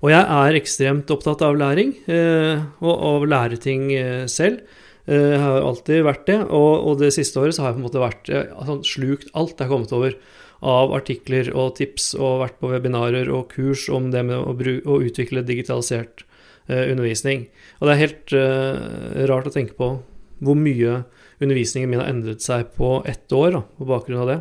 Og 0.00 0.12
jeg 0.14 0.22
er 0.22 0.56
ekstremt 0.56 1.10
opptatt 1.12 1.42
av 1.44 1.58
læring, 1.60 1.92
eh, 2.08 2.62
og 2.80 2.92
av 2.94 3.24
å 3.24 3.28
lære 3.28 3.58
ting 3.60 3.90
selv. 4.30 4.62
Jeg 5.10 5.38
har 5.42 5.64
alltid 5.64 6.04
vært 6.06 6.28
det, 6.28 6.36
og 6.54 7.00
det 7.00 7.08
siste 7.16 7.40
året 7.40 7.56
så 7.56 7.64
har 7.64 7.72
jeg 7.72 7.80
på 7.80 7.80
en 7.80 7.86
måte 7.88 8.02
vært 8.02 8.28
sånn, 8.68 8.82
slukt 8.86 9.32
alt 9.34 9.56
jeg 9.56 9.66
har 9.66 9.72
kommet 9.72 9.94
over 9.96 10.14
av 10.60 10.92
artikler 10.92 11.48
og 11.56 11.76
tips 11.78 12.12
og 12.18 12.42
vært 12.44 12.58
på 12.60 12.70
webinarer 12.72 13.30
og 13.32 13.52
kurs 13.54 13.88
om 13.92 14.10
det 14.12 14.24
med 14.28 14.36
å, 14.36 14.52
å 14.54 15.00
utvikle 15.00 15.44
digitalisert 15.46 16.24
uh, 16.68 16.84
undervisning. 16.84 17.48
Og 17.80 17.88
det 17.88 17.94
er 17.94 18.02
helt 18.04 18.36
uh, 18.36 19.26
rart 19.30 19.48
å 19.48 19.54
tenke 19.54 19.76
på 19.78 19.94
hvor 20.40 20.56
mye 20.56 21.02
undervisningen 21.40 21.90
min 21.90 22.00
har 22.02 22.10
endret 22.12 22.44
seg 22.44 22.72
på 22.76 23.00
ett 23.08 23.32
år 23.32 23.54
da, 23.56 23.62
på 23.76 23.88
bakgrunn 23.88 24.24
av 24.24 24.32
det. 24.32 24.40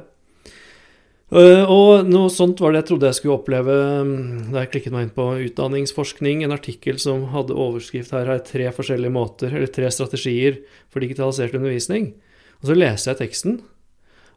Uh, 1.29 1.61
og 1.69 2.07
noe 2.09 2.31
sånt 2.33 2.57
var 2.57 2.73
det 2.73 2.81
jeg 2.81 2.89
trodde 2.89 3.09
jeg 3.11 3.19
skulle 3.19 3.35
oppleve 3.37 3.73
um, 4.01 4.13
da 4.49 4.63
jeg 4.63 4.71
klikket 4.73 4.95
meg 4.95 5.05
inn 5.05 5.13
på 5.13 5.27
utdanningsforskning, 5.45 6.41
en 6.41 6.55
artikkel 6.55 6.97
som 7.01 7.27
hadde 7.35 7.53
overskrift 7.53 8.15
her 8.15 8.31
er 8.33 8.41
tre 8.47 8.71
forskjellige 8.73 9.13
måter, 9.13 9.53
eller 9.53 9.69
tre 9.69 9.91
strategier 9.93 10.57
for 10.89 11.05
digitalisert 11.05 11.53
undervisning. 11.59 12.15
Og 12.59 12.71
så 12.71 12.79
leser 12.79 13.13
jeg 13.13 13.21
teksten, 13.21 13.59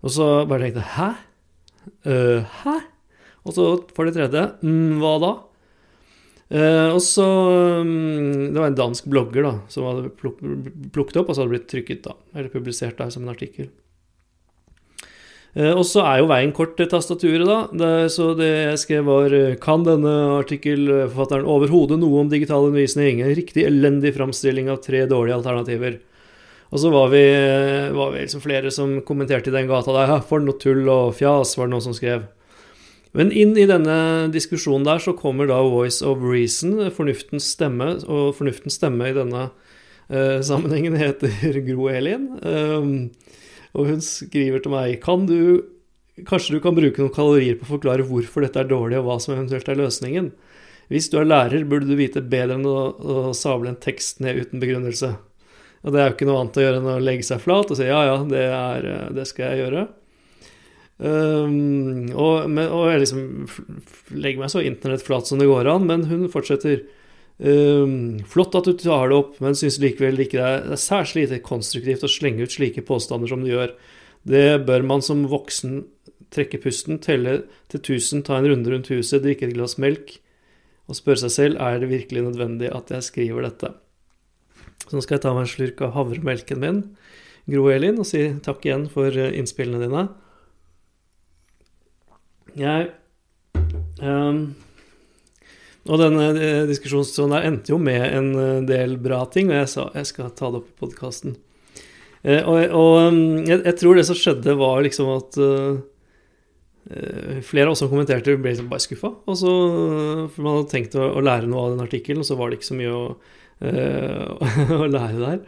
og 0.04 0.12
så 0.12 0.28
bare 0.44 0.68
tenkte 0.68 0.84
jeg 0.84 0.94
hæ? 0.98 1.10
Uh, 2.06 2.42
hæ? 2.62 2.78
Og 3.42 3.56
så 3.56 3.66
for 3.94 4.06
det 4.06 4.14
tredje, 4.16 4.44
mm, 4.62 5.00
hva 5.02 5.16
da? 5.22 5.32
Uh, 6.52 6.88
og 6.92 7.00
så 7.00 7.24
um, 7.80 8.50
Det 8.52 8.58
var 8.60 8.68
en 8.68 8.76
dansk 8.76 9.06
blogger 9.08 9.46
da, 9.46 9.52
som 9.72 9.86
hadde 9.88 10.10
pluk 10.18 10.42
plukket 10.92 11.22
opp, 11.22 11.30
og 11.30 11.34
så 11.34 11.42
hadde 11.42 11.48
det 11.48 11.56
blitt 11.56 11.70
trykket 11.72 12.02
da, 12.04 12.16
eller 12.34 12.52
publisert 12.52 12.98
der 13.00 13.12
som 13.14 13.24
en 13.24 13.32
artikkel. 13.32 13.70
Uh, 15.56 15.72
og 15.72 15.82
så 15.88 16.04
er 16.04 16.20
jo 16.20 16.28
veien 16.30 16.52
kort 16.56 16.76
til 16.76 16.90
tastaturet, 16.92 17.46
da. 17.48 17.58
Det, 17.72 17.90
så 18.12 18.30
det 18.36 18.50
jeg 18.50 18.82
skrev, 18.84 19.08
var 19.08 19.36
Kan 19.64 19.88
denne 19.88 20.14
artikkelforfatteren 20.42 21.48
overhodet 21.48 21.98
noe 22.02 22.22
om 22.22 22.32
digital 22.32 22.68
undervisning? 22.68 23.24
En 23.24 23.36
riktig 23.36 23.66
elendig 23.68 24.14
framstilling 24.18 24.70
av 24.72 24.84
tre 24.84 25.06
dårlige 25.08 25.40
alternativer. 25.40 26.00
Og 26.72 26.80
så 26.80 26.88
var 26.92 27.10
vi, 27.12 27.24
var 27.92 28.14
vi 28.14 28.22
liksom 28.22 28.40
flere 28.40 28.70
som 28.72 28.94
kommenterte 29.04 29.52
i 29.52 29.54
den 29.54 29.68
gata 29.68 29.92
der. 29.92 30.14
Ja, 30.14 30.20
for 30.24 30.40
noe 30.40 30.56
tull 30.60 30.86
og 30.88 31.18
fjas, 31.18 31.52
var 31.58 31.68
det 31.68 31.74
noen 31.74 31.84
som 31.84 31.96
skrev. 31.96 32.24
Men 33.12 33.28
inn 33.36 33.52
i 33.60 33.68
denne 33.68 33.96
diskusjonen 34.32 34.86
der 34.88 35.02
så 35.04 35.12
kommer 35.12 35.50
da 35.50 35.58
Voice 35.66 36.00
of 36.00 36.22
Reason, 36.24 36.78
fornuftens 36.96 37.50
stemme. 37.52 37.90
Og 38.08 38.32
fornuftens 38.38 38.78
stemme 38.80 39.10
i 39.10 39.16
denne 39.16 39.50
uh, 39.52 40.38
sammenhengen 40.40 40.96
heter 40.96 41.60
Gro 41.68 41.90
Elin. 41.92 42.30
Um, 42.40 42.94
og 43.76 43.92
hun 43.92 44.00
skriver 44.04 44.60
til 44.60 44.72
meg 44.72 44.98
Kan 45.04 45.28
du 45.28 45.68
Kanskje 46.28 46.58
du 46.58 46.60
kan 46.60 46.76
bruke 46.76 47.00
noen 47.00 47.12
kalorier 47.12 47.56
på 47.56 47.64
å 47.64 47.70
forklare 47.70 48.04
hvorfor 48.04 48.44
dette 48.44 48.60
er 48.60 48.66
dårlig, 48.68 48.98
og 49.00 49.06
hva 49.06 49.14
som 49.20 49.32
eventuelt 49.32 49.68
er 49.72 49.78
løsningen? 49.80 50.26
Hvis 50.92 51.08
du 51.08 51.16
er 51.16 51.24
lærer, 51.24 51.64
burde 51.64 51.88
du 51.88 51.96
vite 51.96 52.20
bedre 52.20 52.58
enn 52.58 52.66
å, 52.68 52.74
å 53.00 53.22
sable 53.32 53.70
en 53.72 53.78
tekst 53.80 54.20
ned 54.20 54.42
uten 54.44 54.60
begrunnelse. 54.60 55.14
Og 55.82 55.90
det 55.94 56.00
er 56.00 56.08
jo 56.08 56.14
ikke 56.16 56.28
noe 56.28 56.42
annet 56.42 56.58
å 56.58 56.64
gjøre 56.64 56.78
enn 56.78 56.92
å 56.92 57.00
legge 57.02 57.26
seg 57.26 57.42
flat 57.42 57.72
og 57.72 57.78
si 57.78 57.88
ja, 57.88 58.00
ja, 58.06 58.16
det, 58.28 58.42
er, 58.46 58.88
eh, 58.92 59.10
det 59.16 59.26
skal 59.30 59.50
jeg 59.50 59.64
gjøre. 59.64 59.84
Um, 61.02 62.12
og, 62.14 62.50
men, 62.52 62.68
og, 62.68 62.84
jeg 62.92 63.00
liksom 63.02 63.22
legger 64.14 64.44
meg 64.44 64.52
så 64.52 64.62
internettflat 64.62 65.26
som 65.26 65.40
det 65.40 65.48
går 65.50 65.70
an, 65.72 65.88
men 65.88 66.06
hun 66.10 66.28
fortsetter. 66.30 66.84
Um, 67.42 68.20
flott 68.30 68.54
at 68.54 68.68
du 68.68 68.76
tar 68.78 69.10
det 69.10 69.18
opp, 69.18 69.40
men 69.42 69.58
syns 69.58 69.80
likevel 69.82 70.20
ikke 70.22 70.38
det 70.38 70.46
er, 70.46 70.60
det 70.68 70.76
er 70.76 70.84
særs 70.84 71.16
lite 71.18 71.40
konstruktivt 71.42 72.06
å 72.06 72.10
slenge 72.12 72.46
ut 72.46 72.54
slike 72.54 72.84
påstander 72.86 73.32
som 73.32 73.42
du 73.42 73.50
gjør. 73.50 73.74
Det 74.22 74.62
bør 74.68 74.86
man 74.86 75.02
som 75.02 75.24
voksen 75.30 75.80
trekke 76.32 76.60
pusten, 76.62 77.00
telle 77.02 77.40
til 77.72 77.82
1000, 77.82 78.22
ta 78.28 78.38
en 78.38 78.46
runde 78.46 78.70
rundt 78.70 78.92
huset, 78.92 79.24
drikke 79.24 79.48
et 79.48 79.56
glass 79.56 79.74
melk 79.82 80.20
og 80.90 80.98
spørre 80.98 81.24
seg 81.24 81.32
selv 81.34 81.62
er 81.62 81.80
det 81.80 81.90
virkelig 81.90 82.24
nødvendig 82.26 82.70
at 82.74 82.90
jeg 82.92 83.06
skriver 83.06 83.46
dette. 83.46 83.72
Så 84.92 84.98
nå 84.98 85.06
skal 85.06 85.14
jeg 85.16 85.22
ta 85.24 85.30
meg 85.32 85.46
en 85.46 85.48
slurk 85.48 85.78
av 85.86 85.94
havremelken 85.94 86.58
min, 86.60 86.80
Gro 87.48 87.70
Elin, 87.72 87.96
og 87.96 88.04
si 88.04 88.26
takk 88.44 88.66
igjen 88.66 88.82
for 88.92 89.08
eh, 89.08 89.32
innspillene 89.40 89.80
dine. 89.80 90.02
Jeg 92.60 92.90
um, 94.04 94.42
Og 95.88 95.96
denne 95.96 96.28
diskusjonen 96.68 97.32
der 97.32 97.48
endte 97.48 97.72
jo 97.72 97.80
med 97.80 98.04
en 98.04 98.30
eh, 98.36 98.60
del 98.68 98.98
bra 99.00 99.24
ting, 99.32 99.48
og 99.48 99.62
jeg 99.62 99.72
sa 99.78 99.88
jeg 99.96 100.12
skal 100.12 100.36
ta 100.36 100.52
det 100.52 100.60
opp 100.60 100.68
i 100.68 100.78
podkasten. 100.84 101.40
Og, 102.28 102.60
og 102.76 102.92
um, 103.08 103.24
jeg, 103.48 103.62
jeg, 103.64 103.78
tror 103.80 103.96
det 103.96 104.04
som 104.12 104.22
skjedde, 104.26 104.60
var 104.60 104.84
liksom 104.84 105.08
at 105.16 105.40
uh, 105.40 105.80
flere 107.40 107.70
av 107.70 107.72
oss 107.72 107.80
som 107.80 107.88
kommenterte, 107.88 108.36
ble 108.36 108.52
liksom 108.52 108.68
bare 108.68 108.84
skuffa. 108.84 109.16
Og 109.24 109.40
så, 109.40 109.60
for 110.34 110.44
man 110.44 110.60
hadde 110.60 110.74
tenkt 110.76 111.00
å, 111.00 111.14
å 111.16 111.24
lære 111.24 111.48
noe 111.48 111.64
av 111.64 111.78
den 111.78 111.86
artikkelen, 111.88 112.20
og 112.20 112.28
så 112.28 112.36
var 112.36 112.52
det 112.52 112.60
ikke 112.60 112.74
så 112.74 112.76
mye 112.76 112.92
å 112.92 113.06
Eh, 113.16 113.40
å 114.82 114.88
lære 114.90 115.20
der. 115.20 115.38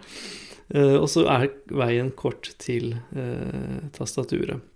Eh, 0.75 0.97
og 0.97 1.09
så 1.13 1.27
er 1.31 1.51
veien 1.75 2.13
kort 2.17 2.53
til 2.63 2.95
eh, 3.17 3.83
tastaturet. 3.97 4.71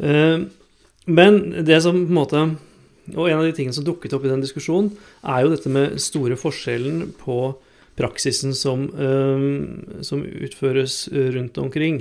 Men 0.00 1.34
det 1.68 1.76
som 1.84 1.92
på 1.92 2.08
en 2.08 2.16
måte 2.16 2.38
Og 3.12 3.26
en 3.26 3.36
av 3.36 3.42
de 3.44 3.50
tingene 3.52 3.76
som 3.76 3.84
dukket 3.84 4.14
opp 4.16 4.24
i 4.24 4.30
den 4.30 4.40
diskusjonen, 4.40 4.94
er 5.20 5.42
jo 5.42 5.50
dette 5.52 5.68
med 5.68 5.98
store 6.00 6.38
forskjellen 6.40 7.10
på 7.20 7.36
praksisen 7.98 8.54
som, 8.56 8.86
som 10.06 10.22
utføres 10.24 11.02
rundt 11.34 11.58
omkring. 11.60 11.98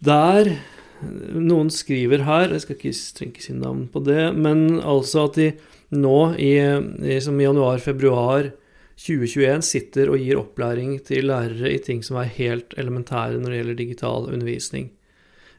Der 0.00 0.54
noen 1.02 1.70
skriver 1.74 2.24
her, 2.26 2.52
jeg 2.52 2.64
skal 2.64 2.78
ikke 2.78 2.92
trenger 3.18 3.44
si 3.44 3.56
navn 3.56 3.84
på 3.92 4.02
det, 4.06 4.30
men 4.34 4.80
altså 4.80 5.26
at 5.28 5.38
de 5.38 5.50
nå 5.94 6.18
i, 6.36 6.52
i 6.60 7.18
januar-februar 7.18 8.50
2021 8.98 9.62
sitter 9.62 10.10
og 10.10 10.20
gir 10.20 10.40
opplæring 10.40 10.96
til 11.06 11.28
lærere 11.30 11.70
i 11.70 11.80
ting 11.82 12.02
som 12.04 12.18
er 12.18 12.32
helt 12.34 12.74
elementære 12.80 13.38
når 13.38 13.50
det 13.50 13.60
gjelder 13.60 13.78
digital 13.78 14.26
undervisning. 14.32 14.90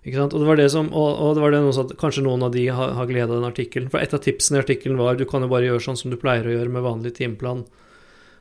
Og 0.05 0.35
det 0.39 0.47
var 0.47 0.55
det 0.55 0.69
som, 0.71 0.87
og, 0.95 1.09
og 1.19 1.35
det 1.35 1.43
var 1.43 1.53
det 1.53 1.59
noe 1.63 1.75
at 1.83 1.91
kanskje 1.99 2.23
noen 2.23 2.43
av 2.47 2.53
de 2.53 2.65
har, 2.71 2.93
har 2.95 3.07
glede 3.07 3.29
av 3.29 3.41
den 3.41 3.49
artikkelen. 3.49 3.89
For 3.91 3.99
et 3.99 4.13
av 4.15 4.21
tipsene 4.23 4.59
i 4.59 4.63
artikkelen 4.63 4.99
var 4.99 5.19
du 5.19 5.25
kan 5.27 5.43
jo 5.43 5.51
bare 5.51 5.67
gjøre 5.67 5.83
sånn 5.83 5.99
som 5.99 6.11
du 6.11 6.17
pleier 6.19 6.47
å 6.47 6.53
gjøre 6.53 6.71
med 6.71 6.85
vanlig 6.85 7.13
timeplan. 7.17 7.65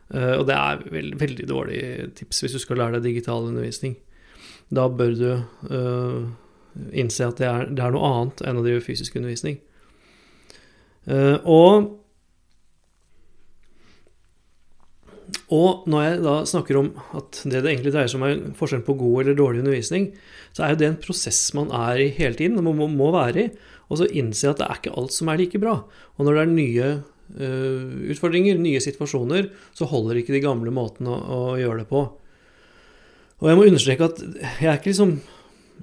Uh, 0.09 0.39
og 0.39 0.45
det 0.49 0.57
er 0.57 0.85
veld, 0.89 1.17
veldig 1.21 1.49
dårlig 1.51 1.81
tips 2.17 2.45
hvis 2.45 2.55
du 2.57 2.61
skal 2.63 2.79
lære 2.81 2.99
deg 2.99 3.11
digital 3.11 3.51
undervisning. 3.51 3.99
Da 4.73 4.87
bør 4.89 5.17
du 5.19 5.29
uh, 5.75 6.29
innse 6.95 7.27
at 7.27 7.43
det 7.43 7.51
er, 7.51 7.67
det 7.75 7.85
er, 7.85 7.95
noe 7.95 8.13
annet 8.13 8.45
enn 8.47 8.61
å 8.61 8.65
drive 8.65 8.85
fysisk 8.87 9.19
undervisning. 9.19 9.59
Uh, 11.09 11.39
og 11.49 11.95
Og 15.49 15.87
når 15.89 16.03
jeg 16.05 16.17
da 16.25 16.35
snakker 16.49 16.77
om 16.77 16.89
at 17.17 17.41
det 17.49 17.63
det 17.65 17.71
egentlig 17.71 17.93
dreier 17.95 18.11
seg 18.11 18.21
om 18.21 18.27
er 18.27 18.41
forskjellen 18.57 18.85
på 18.85 18.97
god 19.01 19.23
eller 19.23 19.37
dårlig 19.39 19.63
undervisning, 19.63 20.11
så 20.53 20.65
er 20.65 20.75
jo 20.75 20.81
det 20.83 20.89
en 20.91 20.99
prosess 21.01 21.41
man 21.57 21.71
er 21.73 22.03
i 22.05 22.11
hele 22.13 22.37
tiden, 22.37 22.61
man 22.65 22.77
må, 22.77 22.89
må 22.93 23.09
være 23.15 23.47
i. 23.47 23.47
Og 23.89 24.01
så 24.01 24.11
innse 24.13 24.51
at 24.51 24.61
det 24.61 24.67
er 24.69 24.81
ikke 24.81 24.93
alt 25.01 25.15
som 25.17 25.31
er 25.33 25.41
like 25.41 25.61
bra. 25.63 25.79
Og 26.17 26.27
når 26.27 26.37
det 26.37 26.43
er 26.43 26.53
nye 26.53 26.91
uh, 26.99 28.13
utfordringer, 28.13 28.61
nye 28.61 28.83
situasjoner, 28.85 29.49
så 29.77 29.89
holder 29.89 30.21
ikke 30.21 30.37
de 30.37 30.45
gamle 30.45 30.73
måtene 30.75 31.17
å, 31.17 31.39
å, 31.39 31.57
gjøre 31.61 31.81
det 31.81 31.89
på. 31.95 32.05
Og 33.39 33.49
jeg 33.49 33.57
må 33.57 33.69
understreke 33.71 34.11
at 34.11 34.21
jeg 34.21 34.69
er 34.69 34.77
ikke 34.77 34.93
liksom 34.93 35.19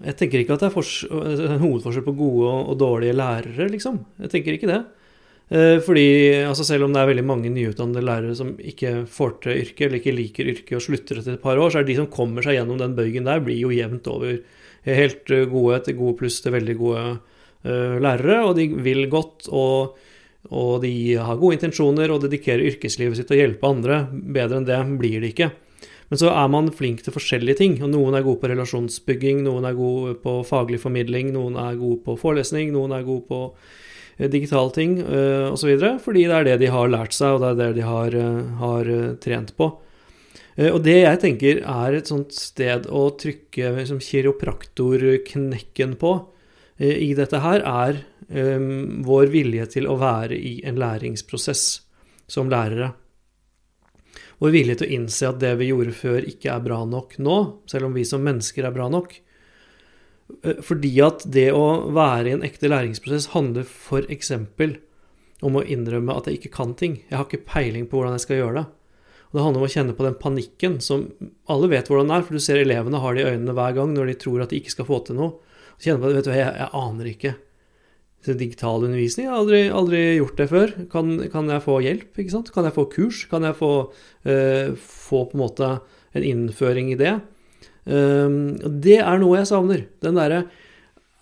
jeg 0.03 0.17
tenker 0.20 0.41
ikke 0.41 0.58
at 0.58 0.63
det 0.65 0.67
er 0.67 1.53
en 1.55 1.62
hovedforskjell 1.62 2.03
på 2.03 2.13
gode 2.17 2.50
og, 2.51 2.72
og 2.74 2.79
dårlige 2.82 3.15
lærere, 3.15 3.70
liksom. 3.72 4.01
Jeg 4.20 4.34
tenker 4.34 4.58
ikke 4.58 4.67
det. 4.67 4.82
Eh, 5.46 5.78
fordi 5.86 6.08
altså 6.42 6.66
selv 6.66 6.88
om 6.88 6.94
det 6.94 7.04
er 7.04 7.12
veldig 7.12 7.25
mange 7.25 7.52
nyutdannede 7.54 8.02
lærere 8.06 8.38
som 8.38 8.56
ikke 8.58 9.04
får 9.06 9.36
til 9.44 9.60
yrket, 9.62 9.84
eller 9.86 10.00
ikke 10.00 10.16
liker 10.18 10.50
yrket 10.56 10.78
og 10.80 10.86
slutter 10.88 11.22
etter 11.22 11.36
et 11.36 11.44
par 11.44 11.62
år, 11.62 11.70
så 11.70 11.80
er 11.80 11.86
det 11.86 11.94
de 11.94 12.00
som 12.02 12.10
kommer 12.10 12.46
seg 12.46 12.58
gjennom 12.58 12.80
den 12.82 12.96
bøygen 12.98 13.30
der, 13.30 13.44
blir 13.46 13.60
jo 13.62 13.74
jevnt 13.75 14.10
over 14.10 14.40
helt 14.86 15.34
eh, 15.34 15.46
gode 15.52 15.84
til 15.86 16.00
gode 16.00 16.18
pluss 16.22 16.40
til 16.42 16.56
veldig 16.56 16.75
gode 16.80 17.04
uh, 17.18 17.96
lærere. 18.02 18.42
Og 18.46 18.56
de 18.58 18.68
vil 18.86 19.06
godt, 19.10 19.50
og, 19.54 19.96
og, 20.50 20.74
de 20.84 20.94
har 21.18 21.38
gode 21.42 21.60
intensjoner 21.60 22.14
og 22.14 22.25
dedikerer 22.25 22.66
yrkeslivet 22.72 23.18
sitt 23.18 23.30
til 23.30 23.38
å 23.38 23.44
hjelpe 23.44 23.70
andre. 23.70 24.02
Bedre 24.12 24.62
enn 24.62 24.68
det 24.70 24.82
blir 25.02 25.22
det 25.22 25.34
ikke. 25.34 25.52
Men 26.12 26.22
så 26.22 26.30
er 26.30 26.50
man 26.54 26.70
flink 26.74 27.02
til 27.02 27.14
forskjellige 27.16 27.58
ting. 27.62 27.80
og 27.82 27.90
Noen 27.94 28.18
er 28.18 28.25
gode 28.25 28.44
på 28.44 28.52
relasjonsbygging, 28.52 29.42
noen 29.46 29.66
er 29.66 29.78
gode 29.78 30.14
på 30.22 30.38
faglig 30.46 30.78
formidling, 30.84 31.32
noen 31.34 31.58
er 31.58 31.80
gode 31.80 32.04
på 32.06 32.18
forelesning, 32.22 32.70
noen 32.75 32.94
er 32.94 33.06
gode 33.08 33.25
på 33.30 33.40
digitale 34.17 34.72
ting 34.75 35.00
uh, 35.03 35.51
osv. 35.51 35.74
Fordi 36.03 36.27
det 36.27 36.38
er 36.38 36.48
det 36.48 36.60
de 36.63 36.72
har 36.74 36.91
lært 36.91 37.15
seg, 37.15 37.36
og 37.36 37.43
det 37.43 37.50
er 37.51 37.60
det 37.60 37.79
de 37.79 37.88
har, 37.88 38.15
uh, 38.15 38.53
har 38.62 38.91
trent 39.24 39.55
på. 39.57 39.72
Og 40.55 40.77
det 40.86 41.01
jeg 41.01 41.19
tenker 41.19 41.57
er 41.67 41.98
et 41.98 42.07
sånt 42.07 42.31
sted 42.31 42.86
å 42.88 43.10
trykke 43.19 43.74
liksom, 43.75 43.98
kiropraktorknekken 44.00 45.98
på 46.00 46.13
i 46.79 47.10
dette 47.15 47.41
her, 47.43 47.60
er 47.60 48.00
um, 48.31 49.03
vår 49.03 49.34
vilje 49.34 49.65
til 49.74 49.89
å 49.91 49.98
være 50.00 50.38
i 50.39 50.62
en 50.63 50.79
læringsprosess 50.79 51.65
som 52.31 52.48
lærere. 52.51 52.93
Vår 54.39 54.51
vilje 54.51 54.79
til 54.79 54.88
å 54.88 54.95
innse 54.98 55.29
at 55.29 55.39
det 55.43 55.53
vi 55.60 55.69
gjorde 55.72 55.95
før, 55.95 56.24
ikke 56.27 56.51
er 56.51 56.63
bra 56.65 56.81
nok 56.88 57.15
nå, 57.24 57.38
selv 57.72 57.89
om 57.89 57.95
vi 57.95 58.03
som 58.07 58.24
mennesker 58.25 58.67
er 58.67 58.75
bra 58.75 58.89
nok. 58.91 59.15
Eh, 60.44 60.62
fordi 60.65 60.94
at 61.05 61.25
det 61.32 61.50
å 61.53 61.91
være 61.96 62.29
i 62.29 62.36
en 62.38 62.46
ekte 62.46 62.72
læringsprosess 62.72 63.32
handler 63.36 63.67
f.eks. 63.67 64.32
om 65.46 65.60
å 65.60 65.65
innrømme 65.65 66.15
at 66.15 66.29
jeg 66.29 66.39
ikke 66.39 66.55
kan 66.58 66.74
ting. 66.77 67.00
Jeg 67.10 67.20
har 67.20 67.27
ikke 67.27 67.46
peiling 67.48 67.88
på 67.89 68.00
hvordan 68.00 68.17
jeg 68.17 68.25
skal 68.25 68.41
gjøre 68.41 68.62
det. 68.62 68.65
Og 69.25 69.38
Det 69.38 69.44
handler 69.44 69.62
om 69.62 69.67
å 69.67 69.74
kjenne 69.74 69.96
på 69.98 70.05
den 70.05 70.20
panikken 70.20 70.77
som 70.84 71.10
alle 71.51 71.70
vet 71.72 71.89
hvordan 71.91 72.12
det 72.12 72.17
er, 72.17 72.27
for 72.27 72.38
du 72.38 72.44
ser 72.44 72.62
elevene 72.62 73.01
har 73.03 73.15
det 73.15 73.25
i 73.25 73.34
øynene 73.34 73.55
hver 73.58 73.74
gang 73.75 73.91
når 73.91 74.12
de 74.12 74.22
tror 74.22 74.46
at 74.46 74.53
de 74.53 74.62
ikke 74.62 74.75
skal 74.77 74.88
få 74.88 75.01
til 75.05 75.20
noe. 75.20 75.58
Kjenne 75.82 76.00
på 76.00 76.08
det, 76.08 76.22
vet 76.22 76.29
du, 76.29 76.36
jeg, 76.38 76.53
jeg 76.55 76.72
aner 76.79 77.12
ikke. 77.12 77.34
Digital 78.25 78.82
undervisning, 78.88 79.27
jeg 79.27 79.34
har 79.36 79.41
aldri, 79.44 79.60
aldri 79.70 80.00
gjort 80.15 80.39
det 80.39 80.48
før. 80.50 80.72
Kan, 80.89 81.12
kan, 81.29 81.51
jeg 81.51 81.62
få 81.62 81.75
hjelp? 81.84 82.08
ikke 82.17 82.34
sant? 82.34 82.50
Kan 82.55 82.65
jeg 82.65 82.74
få 82.74 82.88
kurs? 82.89 83.20
Kan 83.29 83.46
jeg 83.46 83.58
få, 83.60 83.72
uh, 84.25 84.72
få 84.82 85.20
på 85.29 85.38
en 85.38 85.44
måte 85.44 85.70
en 86.15 86.25
innføring 86.25 86.89
i 86.96 86.98
det? 86.98 87.20
Ehm, 87.86 88.56
det 88.82 89.00
er 89.01 89.20
noe 89.22 89.39
jeg 89.39 89.50
savner. 89.51 89.86
Den 90.04 90.18
derre 90.18 90.46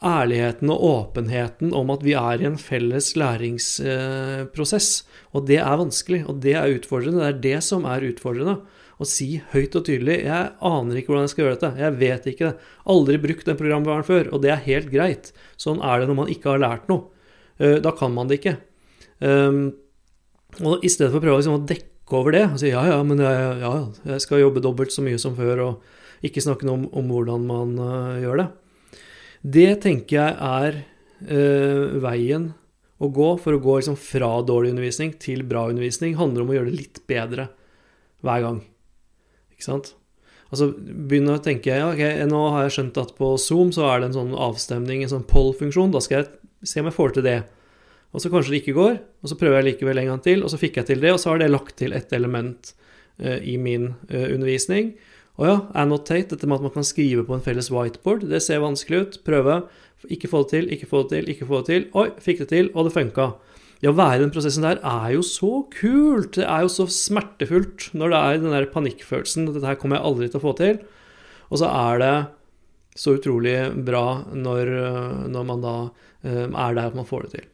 ærligheten 0.03 0.71
og 0.73 0.83
åpenheten 0.83 1.71
om 1.75 1.91
at 1.93 2.03
vi 2.03 2.15
er 2.19 2.41
i 2.41 2.47
en 2.49 2.59
felles 2.59 3.13
læringsprosess. 3.19 5.03
Og 5.31 5.47
det 5.47 5.61
er 5.63 5.79
vanskelig, 5.79 6.23
og 6.27 6.41
det 6.43 6.57
er 6.59 6.75
utfordrende. 6.75 7.21
Det 7.21 7.29
er 7.29 7.43
det 7.45 7.59
som 7.63 7.87
er 7.87 8.07
utfordrende. 8.09 8.57
Å 9.01 9.07
si 9.09 9.41
høyt 9.51 9.75
og 9.75 9.85
tydelig 9.87 10.21
'Jeg 10.21 10.51
aner 10.61 10.95
ikke 10.95 11.11
hvordan 11.11 11.25
jeg 11.25 11.33
skal 11.33 11.43
gjøre 11.43 11.55
dette. 11.57 11.79
Jeg 11.81 11.99
vet 11.99 12.27
ikke 12.29 12.45
det. 12.51 12.57
Aldri 12.85 13.17
brukt 13.17 13.45
den 13.45 13.57
programvaren 13.57 14.05
før.' 14.05 14.29
Og 14.31 14.41
det 14.41 14.51
er 14.51 14.67
helt 14.67 14.91
greit. 14.91 15.31
Sånn 15.57 15.81
er 15.81 15.99
det 15.99 16.07
når 16.07 16.15
man 16.15 16.29
ikke 16.29 16.51
har 16.51 16.59
lært 16.59 16.87
noe. 16.87 17.09
Eh, 17.59 17.79
da 17.79 17.91
kan 17.91 18.13
man 18.13 18.27
det 18.27 18.39
ikke. 18.39 18.57
Ehm, 19.21 19.73
og 20.61 20.83
i 20.83 20.89
stedet 20.89 21.11
for 21.11 21.19
å 21.19 21.25
prøve 21.25 21.41
liksom 21.41 21.63
å 21.63 21.65
dekke 21.65 22.13
over 22.13 22.31
det 22.31 22.45
og 22.51 22.59
si 22.59 22.69
'ja, 22.69 22.85
ja, 22.85 23.03
men 23.03 23.17
jeg, 23.17 23.59
ja, 23.59 23.89
jeg 24.05 24.21
skal 24.21 24.39
jobbe 24.39 24.61
dobbelt 24.61 24.91
så 24.91 25.01
mye 25.01 25.17
som 25.17 25.35
før', 25.35 25.59
og 25.59 25.81
ikke 26.23 26.43
snakke 26.43 26.67
noe 26.67 26.81
om, 26.81 26.89
om 26.95 27.13
hvordan 27.13 27.47
man 27.47 27.73
uh, 27.79 28.19
gjør 28.23 28.41
det. 28.41 28.49
Det 29.43 29.71
tenker 29.83 30.19
jeg 30.19 30.35
er 30.39 30.77
uh, 31.27 31.97
veien 32.03 32.51
å 33.03 33.09
gå 33.11 33.33
for 33.41 33.55
å 33.55 33.63
gå 33.63 33.79
liksom 33.79 33.97
fra 33.99 34.37
dårlig 34.45 34.71
undervisning 34.73 35.15
til 35.19 35.43
bra 35.47 35.65
undervisning. 35.71 36.15
handler 36.15 36.45
om 36.45 36.53
å 36.53 36.55
gjøre 36.57 36.71
det 36.71 36.79
litt 36.79 37.01
bedre 37.09 37.49
hver 38.23 38.45
gang. 38.45 38.61
Ikke 39.51 39.67
sant? 39.67 39.93
Altså 40.53 40.69
begynne 40.77 41.33
å 41.35 41.41
tenke 41.41 41.73
ok, 41.81 42.01
nå 42.29 42.39
har 42.53 42.67
jeg 42.67 42.75
skjønt 42.77 43.01
at 43.01 43.15
på 43.17 43.31
Zoom 43.41 43.73
så 43.73 43.87
er 43.89 43.99
det 43.99 44.11
en 44.11 44.19
sånn 44.19 44.35
avstemning, 44.37 45.01
en 45.01 45.11
sånn 45.15 45.27
poll-funksjon. 45.27 45.91
Da 45.95 46.01
skal 46.03 46.21
jeg 46.21 46.69
se 46.69 46.83
om 46.83 46.89
jeg 46.89 46.95
får 46.95 47.15
til 47.15 47.25
det. 47.25 47.39
Og 48.13 48.21
så 48.21 48.29
kanskje 48.29 48.53
det 48.53 48.59
ikke 48.61 48.77
går, 48.77 48.99
og 49.01 49.31
så 49.31 49.37
prøver 49.39 49.57
jeg 49.59 49.71
likevel 49.71 50.03
en 50.03 50.11
gang 50.11 50.21
til, 50.21 50.43
og 50.45 50.51
så 50.53 50.59
fikk 50.61 50.77
jeg 50.77 50.91
til 50.91 51.01
det, 51.01 51.15
og 51.15 51.17
så 51.21 51.31
har 51.31 51.41
det 51.41 51.49
lagt 51.49 51.73
til 51.81 51.95
et 51.97 52.13
element 52.13 52.69
uh, 53.17 53.39
i 53.41 53.55
min 53.57 53.89
uh, 54.13 54.27
undervisning. 54.27 54.93
Å 55.33 55.47
ja, 55.47 55.55
annotate, 55.73 56.35
dette 56.35 56.45
med 56.45 56.59
at 56.59 56.67
man 56.67 56.75
kan 56.75 56.85
skrive 56.85 57.23
på 57.25 57.33
en 57.33 57.41
felles 57.41 57.71
whiteboard, 57.73 58.27
det 58.29 58.43
ser 58.45 58.61
vanskelig 58.61 58.99
ut. 59.01 59.15
Prøve. 59.25 59.63
Ikke 60.11 60.29
få 60.29 60.43
det 60.43 60.51
til, 60.51 60.69
ikke 60.75 60.89
få 60.89 61.01
det 61.03 61.15
til, 61.15 61.31
ikke 61.31 61.47
få 61.49 61.61
det 61.61 61.69
til. 61.71 61.87
Oi, 61.97 62.09
fikk 62.21 62.43
det 62.43 62.49
til, 62.51 62.69
og 62.75 62.87
det 62.87 62.93
funka. 62.93 63.31
Det 63.83 63.89
å 63.91 63.95
være 63.97 64.19
i 64.19 64.21
den 64.21 64.31
prosessen 64.31 64.63
der 64.63 64.79
er 64.79 65.09
jo 65.15 65.23
så 65.27 65.63
kult. 65.73 66.37
Det 66.37 66.45
er 66.47 66.63
jo 66.63 66.69
så 66.71 66.85
smertefullt 66.91 67.89
når 67.97 68.13
det 68.13 68.19
er 68.19 68.37
den 68.43 68.55
der 68.55 68.69
panikkfølelsen. 68.71 69.49
Dette 69.49 69.67
her 69.67 69.79
kommer 69.79 69.99
jeg 69.99 70.07
aldri 70.07 70.29
til 70.29 70.39
å 70.39 70.43
få 70.45 70.53
til. 70.59 70.79
Og 71.49 71.59
så 71.59 71.71
er 71.71 71.99
det 72.03 72.13
så 72.99 73.17
utrolig 73.17 73.57
bra 73.83 74.05
når, 74.31 74.71
når 75.33 75.49
man 75.49 75.65
da 75.65 75.75
um, 75.89 76.55
er 76.55 76.77
der 76.77 76.85
at 76.85 76.95
man 76.95 77.09
får 77.09 77.25
det 77.25 77.33
til. 77.33 77.49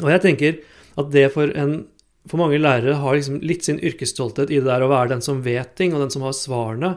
Og 0.00 0.10
jeg 0.10 0.24
tenker 0.24 0.58
at 0.98 1.14
det 1.14 1.28
for 1.36 1.52
en 1.54 1.78
for 2.28 2.40
mange 2.40 2.58
lærere 2.60 2.98
har 3.00 3.16
liksom 3.16 3.38
litt 3.46 3.68
sin 3.68 3.78
yrkesstolthet 3.78 4.50
i 4.50 4.58
det 4.58 4.68
der 4.68 4.84
å 4.84 4.90
være 4.90 5.14
den 5.14 5.24
som 5.24 5.44
vet 5.44 5.76
ting, 5.78 5.94
og 5.94 6.02
den 6.02 6.12
som 6.12 6.24
har 6.26 6.34
svarene. 6.36 6.96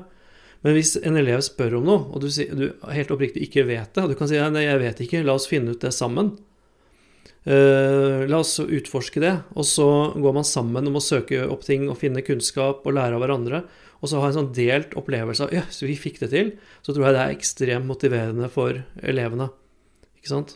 Men 0.61 0.77
hvis 0.77 0.93
en 0.99 1.17
elev 1.17 1.41
spør 1.45 1.79
om 1.79 1.87
noe, 1.87 2.05
og 2.11 2.23
du, 2.23 2.29
du 2.29 2.65
helt 2.93 3.11
oppriktig 3.13 3.47
ikke 3.47 3.65
vet 3.69 3.93
det, 3.95 4.03
og 4.03 4.11
du 4.11 4.17
kan 4.17 4.29
si 4.29 4.37
nei, 4.37 4.65
jeg 4.67 4.81
vet 4.81 5.03
ikke, 5.05 5.23
la 5.25 5.37
oss 5.37 5.49
finne 5.49 5.73
ut 5.73 5.83
det 5.83 5.93
sammen. 5.95 6.35
Uh, 7.41 8.27
la 8.29 8.37
oss 8.43 8.59
utforske 8.61 9.21
det, 9.23 9.33
og 9.57 9.65
så 9.65 9.87
går 10.13 10.35
man 10.35 10.45
sammen 10.45 10.89
om 10.91 10.99
å 10.99 11.01
søke 11.01 11.41
opp 11.49 11.65
ting 11.65 11.87
og 11.89 11.97
finne 12.01 12.21
kunnskap 12.25 12.85
og 12.85 12.97
lære 12.97 13.17
av 13.17 13.25
hverandre. 13.25 13.63
Og 14.01 14.09
så 14.09 14.21
ha 14.21 14.29
en 14.29 14.37
sånn 14.37 14.53
delt 14.57 14.93
opplevelse 14.97 15.47
av 15.47 15.53
ja, 15.53 15.65
vi 15.81 15.97
fikk 15.97 16.21
det 16.23 16.31
til. 16.33 16.53
Så 16.85 16.93
tror 16.93 17.07
jeg 17.07 17.17
det 17.17 17.23
er 17.23 17.35
ekstremt 17.35 17.89
motiverende 17.89 18.49
for 18.53 18.83
elevene. 19.01 19.49
Ikke 20.21 20.33
sant? 20.33 20.55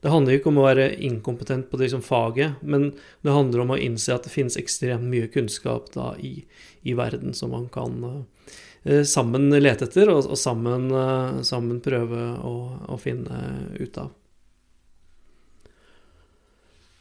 Det 0.00 0.12
handler 0.12 0.38
ikke 0.38 0.52
om 0.52 0.60
å 0.60 0.66
være 0.68 0.92
inkompetent 1.02 1.70
på 1.70 1.78
det 1.78 1.88
liksom 1.88 2.04
faget, 2.06 2.60
men 2.62 2.92
det 3.26 3.34
handler 3.34 3.64
om 3.64 3.72
å 3.74 3.80
innse 3.82 4.14
at 4.14 4.28
det 4.28 4.32
finnes 4.34 4.58
ekstremt 4.60 5.08
mye 5.10 5.26
kunnskap 5.32 5.90
da, 5.94 6.12
i, 6.22 6.44
i, 6.86 6.94
verden 6.98 7.34
som 7.34 7.50
man 7.54 7.66
kan 7.72 7.96
uh, 8.04 9.02
sammen 9.02 9.50
lete 9.58 9.88
etter, 9.88 10.12
og, 10.12 10.28
og 10.30 10.38
sammen, 10.38 10.86
uh, 10.94 11.40
sammen, 11.46 11.80
prøve 11.82 12.28
å, 12.46 12.54
å, 12.86 12.98
finne 13.02 13.40
ut 13.80 13.98
av. 13.98 14.14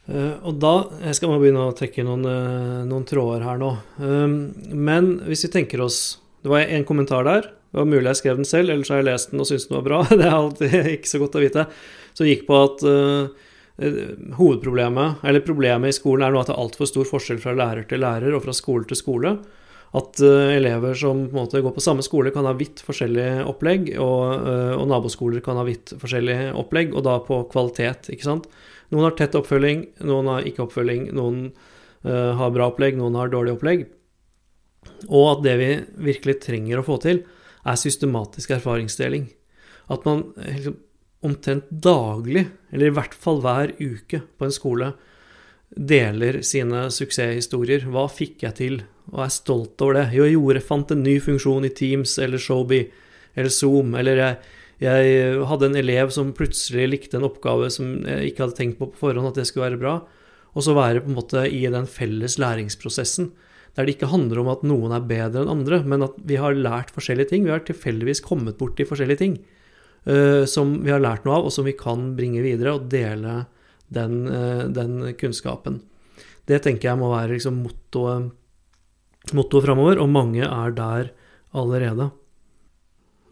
Uh, 0.07 0.39
og 0.47 0.57
da 0.63 0.73
Jeg 1.03 1.19
skal 1.19 1.36
begynne 1.36 1.67
å 1.67 1.75
trekke 1.77 2.05
noen, 2.07 2.25
noen 2.88 3.05
tråder 3.05 3.43
her 3.43 3.62
nå. 3.62 3.73
men 4.71 5.17
hvis 5.27 5.43
vi 5.43 5.49
tenker 5.51 5.83
oss 5.83 6.21
Det 6.39 6.47
var 6.47 6.63
en 6.63 6.86
kommentar 6.88 7.27
der. 7.27 7.49
Det 7.67 7.81
var 7.81 7.89
mulig 7.91 8.07
jeg 8.07 8.21
skrev 8.21 8.38
den 8.39 8.47
selv, 8.47 8.71
ellers 8.71 8.89
har 8.89 9.01
jeg 9.01 9.10
lest 9.10 9.33
den 9.33 9.43
og 9.43 9.49
syntes 9.49 9.67
den 9.67 9.77
var 9.77 9.86
bra. 9.86 10.01
Det 10.17 10.23
er 10.23 10.33
alltid 10.33 10.91
ikke 10.95 11.12
så 11.12 11.19
godt 11.21 11.36
å 11.38 11.43
vite 11.43 11.65
som 12.17 12.27
gikk 12.27 12.47
på 12.47 12.58
at 12.58 12.82
uh, 12.88 13.30
hovedproblemet, 14.39 15.21
eller 15.27 15.45
problemet 15.45 15.93
i 15.93 15.95
skolen, 15.95 16.25
er 16.25 16.34
nå 16.34 16.41
at 16.41 16.49
det 16.49 16.56
er 16.56 16.63
altfor 16.63 16.89
stor 16.89 17.06
forskjell 17.06 17.41
fra 17.43 17.53
lærer 17.58 17.86
til 17.89 18.01
lærer 18.01 18.34
og 18.34 18.41
fra 18.47 18.56
skole 18.58 18.89
til 18.89 18.97
skole. 18.97 19.36
At 19.95 20.19
uh, 20.19 20.49
elever 20.56 20.97
som 20.97 21.27
på 21.32 21.45
går 21.53 21.75
på 21.75 21.84
samme 21.84 22.03
skole, 22.06 22.34
kan 22.36 22.47
ha 22.49 22.56
vidt 22.58 22.82
forskjellig 22.86 23.45
opplegg, 23.47 23.93
og, 24.01 24.47
uh, 24.47 24.73
og, 24.80 24.88
naboskoler 24.89 25.45
kan 25.45 25.60
ha 25.62 25.65
vidt 25.67 25.93
forskjellig 26.01 26.56
opplegg, 26.58 26.95
og 26.97 27.06
da 27.08 27.19
på 27.23 27.43
kvalitet, 27.53 28.10
ikke 28.13 28.27
sant. 28.27 28.49
Noen 28.91 29.10
har 29.10 29.17
tett 29.19 29.36
oppfølging, 29.38 29.86
noen 30.08 30.32
har 30.32 30.47
ikke 30.47 30.65
oppfølging, 30.65 31.12
noen 31.15 31.47
uh, 32.08 32.34
har 32.39 32.53
bra 32.56 32.71
opplegg, 32.71 32.97
noen 32.99 33.15
har 33.19 33.32
dårlig 33.32 33.56
opplegg. 33.56 33.88
Og 35.08 35.25
at 35.36 35.45
det 35.45 35.56
vi 35.60 35.71
virkelig 36.10 36.39
trenger 36.47 36.82
å 36.82 36.88
få 36.88 36.97
til, 37.03 37.21
er 37.67 37.80
systematisk 37.80 38.53
erfaringsdeling. 38.56 39.27
At 39.91 40.06
man 40.08 40.23
liksom, 40.39 40.77
omtrent 41.25 41.69
daglig, 41.69 42.45
eller 42.71 42.89
i 42.89 42.93
hvert 42.93 43.15
fall 43.17 43.41
hver 43.41 43.73
uke 43.80 44.21
på 44.38 44.47
en 44.47 44.53
skole, 44.53 44.91
deler 45.67 46.41
sine 46.47 46.86
suksesshistorier. 46.93 47.88
Hva 47.91 48.06
fikk 48.12 48.45
jeg 48.45 48.58
til, 48.60 48.77
og 49.12 49.23
er 49.25 49.34
stolt 49.34 49.82
over 49.84 49.99
det? 49.99 50.06
Jo, 50.15 50.27
jeg 50.27 50.38
gjorde, 50.38 50.67
fant 50.67 50.93
en 50.93 51.03
ny 51.03 51.17
funksjon 51.23 51.67
i 51.67 51.73
Teams 51.73 52.17
eller 52.23 52.41
Showbie 52.41 52.91
eller 53.38 53.53
Zoom, 53.53 53.95
eller 53.99 54.21
jeg, 54.21 54.38
jeg 54.82 55.41
hadde 55.49 55.71
en 55.71 55.80
elev 55.80 56.13
som 56.13 56.36
plutselig 56.38 56.88
likte 56.91 57.19
en 57.19 57.27
oppgave 57.27 57.69
som 57.73 57.97
jeg 58.06 58.32
ikke 58.32 58.45
hadde 58.45 58.58
tenkt 58.60 58.80
på 58.80 58.91
på 58.91 59.01
forhånd 59.01 59.32
at 59.32 59.41
det 59.41 59.47
skulle 59.49 59.71
være 59.71 59.82
bra. 59.82 59.97
Og 60.58 60.65
så 60.65 60.73
være 60.73 61.03
på 61.03 61.12
en 61.12 61.17
måte 61.17 61.43
i 61.53 61.65
den 61.69 61.86
felles 61.89 62.38
læringsprosessen, 62.41 63.30
der 63.77 63.86
det 63.86 63.93
ikke 63.93 64.10
handler 64.10 64.41
om 64.41 64.49
at 64.49 64.63
noen 64.65 64.93
er 64.95 65.06
bedre 65.06 65.43
enn 65.43 65.51
andre, 65.53 65.84
men 65.86 66.06
at 66.08 66.15
vi 66.25 66.39
har 66.41 66.58
lært 66.58 66.89
forskjellige 66.95 67.30
ting. 67.30 67.45
Vi 67.45 67.53
har 67.53 67.62
tilfeldigvis 67.65 68.23
kommet 68.25 68.58
borti 68.58 68.88
forskjellige 68.89 69.21
ting. 69.21 69.36
Eh, 70.08 70.46
som 70.48 70.78
vi 70.86 70.91
har 70.93 71.04
lært 71.04 71.26
noe 71.28 71.36
av, 71.36 71.48
og 71.50 71.52
som 71.52 71.65
vi 71.67 71.76
kan 71.76 72.13
bringe 72.15 72.39
videre 72.46 72.78
og 72.78 72.88
dele 72.91 73.41
den, 73.91 74.22
uh, 74.28 74.63
den 74.72 75.02
kunnskapen. 75.20 75.82
Det 76.48 76.62
tenker 76.63 76.89
jeg 76.89 77.00
må 77.00 77.10
være 77.12 77.36
liksom 77.36 77.60
mottoet 77.63 78.32
motto 79.36 79.60
framover, 79.63 80.00
og 80.00 80.12
mange 80.12 80.48
er 80.48 80.76
der 80.76 81.10
allerede. 81.52 82.12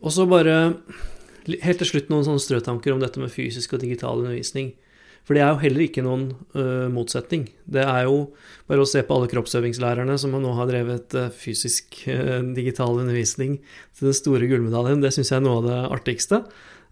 Og 0.03 0.11
så 0.11 0.27
bare 0.27 0.55
Helt 1.45 1.77
til 1.77 1.85
slutt 1.85 2.07
noen 2.09 2.23
sånne 2.25 2.41
strøtanker 2.41 2.89
om 2.89 3.01
dette 3.03 3.19
med 3.21 3.29
fysisk 3.29 3.75
og 3.75 3.83
digital 3.83 4.17
undervisning. 4.17 4.71
For 5.25 5.33
det 5.33 5.41
er 5.41 5.55
jo 5.55 5.61
heller 5.63 5.83
ikke 5.87 6.03
noen 6.05 6.27
uh, 6.53 6.85
motsetning. 6.93 7.47
Det 7.65 7.81
er 7.81 8.05
jo 8.05 8.27
bare 8.69 8.83
å 8.83 8.89
se 8.89 9.01
på 9.05 9.15
alle 9.15 9.29
kroppsøvingslærerne 9.31 10.17
som 10.21 10.35
nå 10.37 10.51
har 10.59 10.69
drevet 10.69 11.15
uh, 11.17 11.31
fysisk 11.33 12.03
uh, 12.05 12.45
digital 12.53 12.99
undervisning 13.01 13.57
til 13.97 14.11
den 14.11 14.17
store 14.17 14.45
gullmedaljen. 14.51 15.01
Det 15.01 15.11
syns 15.15 15.33
jeg 15.33 15.39
er 15.39 15.45
noe 15.47 15.63
av 15.63 15.69
det 15.69 15.81
artigste. 15.97 16.43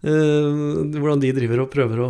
hvordan 0.04 1.20
de 1.22 1.30
driver 1.32 1.62
og 1.62 1.70
prøver 1.72 2.00
å, 2.04 2.08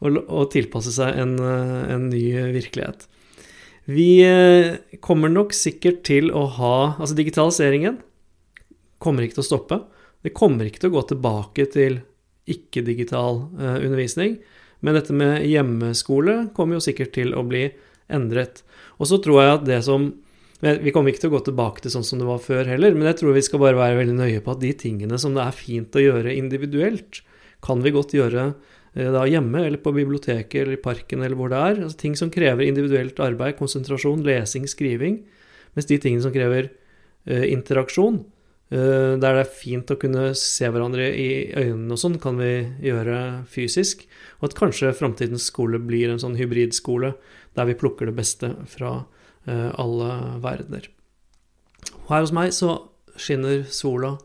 å, 0.00 0.10
å 0.40 0.46
tilpasse 0.50 0.90
seg 0.90 1.14
en, 1.20 1.36
en, 1.38 2.08
ny 2.10 2.24
virkelighet. 2.56 3.04
Vi 3.86 4.26
kommer 4.98 5.30
nok 5.30 5.54
sikkert 5.54 6.00
til 6.08 6.32
å 6.34 6.42
ha 6.56 6.96
Altså, 6.98 7.14
digitaliseringen 7.14 8.00
kommer 8.98 9.22
ikke 9.22 9.38
til 9.38 9.44
å 9.44 9.50
stoppe. 9.52 9.78
Det 10.26 10.34
kommer 10.34 10.66
ikke 10.66 10.82
til 10.82 10.90
å 10.90 10.96
gå 10.96 11.04
tilbake 11.12 11.68
til 11.70 12.00
ikke-digital 12.50 13.44
undervisning. 13.60 14.40
Men 14.86 14.94
dette 14.94 15.14
med 15.16 15.42
hjemmeskole 15.50 16.44
kommer 16.54 16.78
jo 16.78 16.84
sikkert 16.84 17.10
til 17.16 17.34
å 17.34 17.42
bli 17.46 17.64
endret. 18.12 18.62
Og 19.02 19.10
så 19.10 19.18
tror 19.22 19.42
jeg 19.42 19.56
at 19.56 19.66
det 19.66 19.82
som 19.86 20.12
Vi 20.56 20.88
kommer 20.88 21.12
ikke 21.12 21.20
til 21.20 21.28
å 21.28 21.34
gå 21.34 21.42
tilbake 21.44 21.82
til 21.84 21.92
sånn 21.92 22.04
som 22.06 22.16
det 22.16 22.24
var 22.24 22.38
før 22.40 22.64
heller, 22.64 22.94
men 22.96 23.10
jeg 23.10 23.18
tror 23.20 23.34
vi 23.36 23.42
skal 23.44 23.60
bare 23.60 23.76
være 23.76 23.98
veldig 23.98 24.14
nøye 24.16 24.38
på 24.40 24.54
at 24.54 24.62
de 24.62 24.70
tingene 24.72 25.18
som 25.20 25.34
det 25.36 25.42
er 25.44 25.52
fint 25.52 25.98
å 26.00 26.00
gjøre 26.00 26.32
individuelt, 26.32 27.18
kan 27.60 27.82
vi 27.84 27.92
godt 27.92 28.14
gjøre 28.16 28.46
eh, 28.96 29.10
da 29.12 29.26
hjemme 29.28 29.66
eller 29.66 29.82
på 29.84 29.92
biblioteket 29.92 30.56
eller 30.62 30.78
i 30.78 30.80
parken 30.80 31.20
eller 31.20 31.36
hvor 31.36 31.52
det 31.52 31.60
er. 31.60 31.82
Altså 31.84 32.00
ting 32.00 32.16
som 32.16 32.32
krever 32.32 32.64
individuelt 32.64 33.20
arbeid, 33.20 33.58
konsentrasjon, 33.60 34.24
lesing, 34.24 34.64
skriving. 34.64 35.20
Mens 35.76 35.90
de 35.92 36.00
tingene 36.00 36.24
som 36.24 36.32
krever 36.32 36.70
eh, 37.28 37.44
interaksjon, 37.52 38.22
der 38.66 39.20
det 39.22 39.42
er 39.44 39.50
fint 39.60 39.90
å 39.92 39.98
kunne 40.00 40.32
se 40.34 40.66
hverandre 40.66 41.04
i 41.14 41.28
øynene 41.54 41.94
og 41.94 42.00
sånn, 42.02 42.16
kan 42.18 42.40
vi 42.40 42.66
gjøre 42.82 43.44
fysisk. 43.46 44.02
Og 44.40 44.48
at 44.48 44.56
kanskje 44.58 44.94
framtidens 44.96 45.46
skole 45.52 45.78
blir 45.78 46.10
en 46.10 46.18
sånn 46.22 46.34
hybridskole 46.38 47.12
der 47.56 47.68
vi 47.70 47.76
plukker 47.78 48.10
det 48.10 48.16
beste 48.18 48.52
fra 48.70 49.04
eh, 49.46 49.70
alle 49.78 50.10
verdener. 50.42 50.88
Her 52.10 52.24
hos 52.24 52.34
meg 52.34 52.52
så 52.54 52.74
skinner 53.16 53.64
sola 53.72 54.16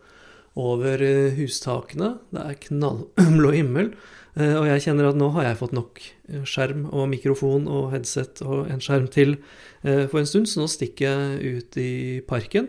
over 0.59 1.01
eh, 1.05 1.37
hustakene. 1.37 2.15
Det 2.33 2.43
er 2.43 2.59
knallblå 2.67 3.53
himmel. 3.55 3.93
Og 4.31 4.63
jeg 4.63 4.83
kjenner 4.85 5.09
at 5.09 5.17
nå 5.19 5.27
har 5.35 5.43
jeg 5.43 5.57
fått 5.59 5.73
nok 5.75 5.99
skjerm 6.47 6.85
og 6.87 7.09
mikrofon 7.11 7.65
og 7.67 7.89
headset 7.91 8.39
og 8.45 8.69
en 8.71 8.79
skjerm 8.79 9.09
til 9.11 9.33
Eh, 9.81 10.05
for 10.09 10.21
en 10.21 10.29
stund, 10.29 10.49
så 10.49 10.61
nå 10.61 10.67
stikker 10.69 11.07
jeg 11.09 11.55
ut 11.57 11.77
i 11.81 11.93
parken 12.27 12.67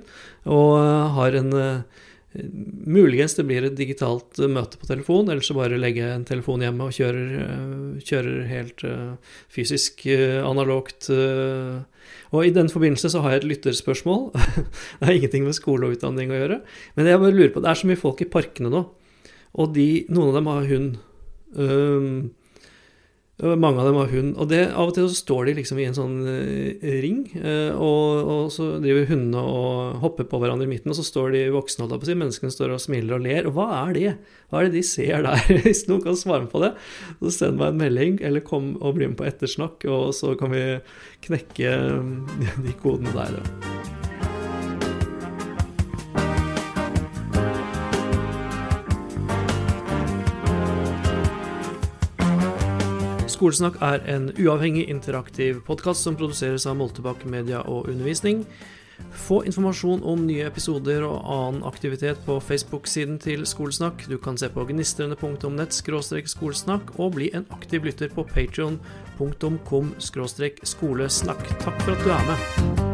og 0.48 0.78
eh, 0.80 1.18
har 1.18 1.36
en 1.42 1.52
eh, 1.58 2.00
Muligens 2.32 3.34
det 3.36 3.44
blir 3.44 3.66
et 3.66 3.74
digitalt 3.76 4.38
møte 4.48 4.78
på 4.80 4.86
telefon, 4.88 5.26
eller 5.28 5.44
så 5.44 5.52
bare 5.52 5.76
jeg 5.76 5.98
en 6.00 6.24
telefon 6.24 6.62
hjemme 6.64 6.86
og 6.88 6.94
kjører, 6.96 7.98
kjører 8.00 8.46
helt 8.48 8.84
fysisk, 9.52 10.06
analogt. 10.40 11.10
Og 12.32 12.48
i 12.48 12.54
den 12.56 12.72
forbindelse 12.72 13.12
så 13.12 13.20
har 13.20 13.34
jeg 13.34 13.42
et 13.42 13.48
lytterspørsmål. 13.50 14.30
det 14.96 15.10
har 15.10 15.12
ingenting 15.12 15.44
med 15.44 15.58
skole 15.60 15.90
og 15.90 15.98
utdanning 15.98 16.32
å 16.32 16.40
gjøre. 16.40 16.60
Men 16.96 17.12
jeg 17.12 17.20
bare 17.20 17.36
lurer 17.36 17.52
på, 17.52 17.60
det 17.60 17.74
er 17.74 17.82
så 17.82 17.92
mye 17.92 18.00
folk 18.00 18.24
i 18.24 18.30
parkene 18.32 18.72
nå, 18.72 18.86
og 19.52 19.76
de, 19.76 19.88
noen 20.08 20.32
av 20.32 20.40
dem 20.40 20.52
har 20.54 20.72
hund. 20.72 20.96
Um, 21.56 22.32
mange 23.42 23.80
av 23.80 23.88
dem 23.88 23.96
har 23.98 24.10
hund. 24.12 24.34
Og 24.38 24.48
det, 24.52 24.60
av 24.70 24.90
og 24.90 24.94
til 24.94 25.08
så 25.10 25.18
står 25.18 25.48
de 25.48 25.54
liksom 25.58 25.80
i 25.80 25.86
en 25.88 25.96
sånn 25.96 26.14
uh, 26.22 26.84
ring, 27.02 27.24
uh, 27.42 27.72
og, 27.74 28.20
og, 28.22 28.44
så 28.54 28.68
driver 28.82 29.08
hundene 29.08 29.42
og 29.42 29.98
hopper 30.04 30.28
på 30.30 30.38
hverandre 30.42 30.68
i 30.68 30.70
midten, 30.70 30.92
og 30.92 30.98
så 30.98 31.06
står 31.06 31.34
de 31.34 31.42
voksne, 31.54 31.88
på 31.90 31.98
å 31.98 32.08
si, 32.08 32.18
menneskene 32.18 32.54
står 32.54 32.76
og 32.76 32.84
smiler 32.84 33.18
og 33.18 33.26
ler. 33.26 33.50
Og 33.50 33.58
hva 33.58 33.68
er 33.80 33.98
det? 33.98 34.14
Hva 34.52 34.62
er 34.62 34.70
det 34.70 34.78
de 34.78 34.86
ser 34.86 35.26
der? 35.26 35.42
Hvis 35.66 35.86
noen 35.90 36.06
kan 36.06 36.18
svare 36.18 36.46
på 36.52 36.62
det, 36.62 36.74
så 37.18 37.36
send 37.40 37.58
meg 37.58 37.72
en 37.72 37.82
melding, 37.82 38.18
eller 38.22 38.46
kom 38.46 38.74
og 38.78 38.98
bli 39.00 39.10
med 39.10 39.18
på 39.18 39.26
ettersnakk, 39.28 39.88
og 39.90 40.12
så 40.16 40.36
kan 40.38 40.54
vi 40.54 40.66
knekke 41.26 41.76
de 42.62 42.80
kodene 42.82 43.16
der. 43.16 43.40
Da. 43.40 43.71
Skolesnakk 53.42 53.80
er 53.82 54.04
en 54.06 54.28
uavhengig, 54.38 54.84
interaktiv 54.86 55.64
podkast 55.66 56.06
som 56.06 56.14
produseres 56.14 56.62
av 56.70 56.76
Moltebakk 56.78 57.24
Media 57.26 57.64
og 57.66 57.88
Undervisning. 57.90 58.44
Få 59.24 59.40
informasjon 59.50 60.04
om 60.06 60.22
nye 60.28 60.44
episoder 60.46 61.02
og 61.02 61.26
annen 61.26 61.66
aktivitet 61.66 62.22
på 62.22 62.36
Facebook-siden 62.38 63.18
til 63.18 63.42
Skolesnakk. 63.42 64.06
Du 64.06 64.14
kan 64.22 64.38
se 64.38 64.46
på 64.46 64.62
gnistrende.nett 64.70 65.74
skolesnakk 65.74 66.94
og 67.00 67.18
bli 67.18 67.32
en 67.34 67.50
aktiv 67.50 67.82
lytter 67.90 68.14
på 68.14 68.22
patreon.com 68.30 69.92
skolesnakk. 69.98 71.44
Takk 71.66 71.82
for 71.82 71.98
at 71.98 72.06
du 72.06 72.14
er 72.14 72.26
med. 72.30 72.91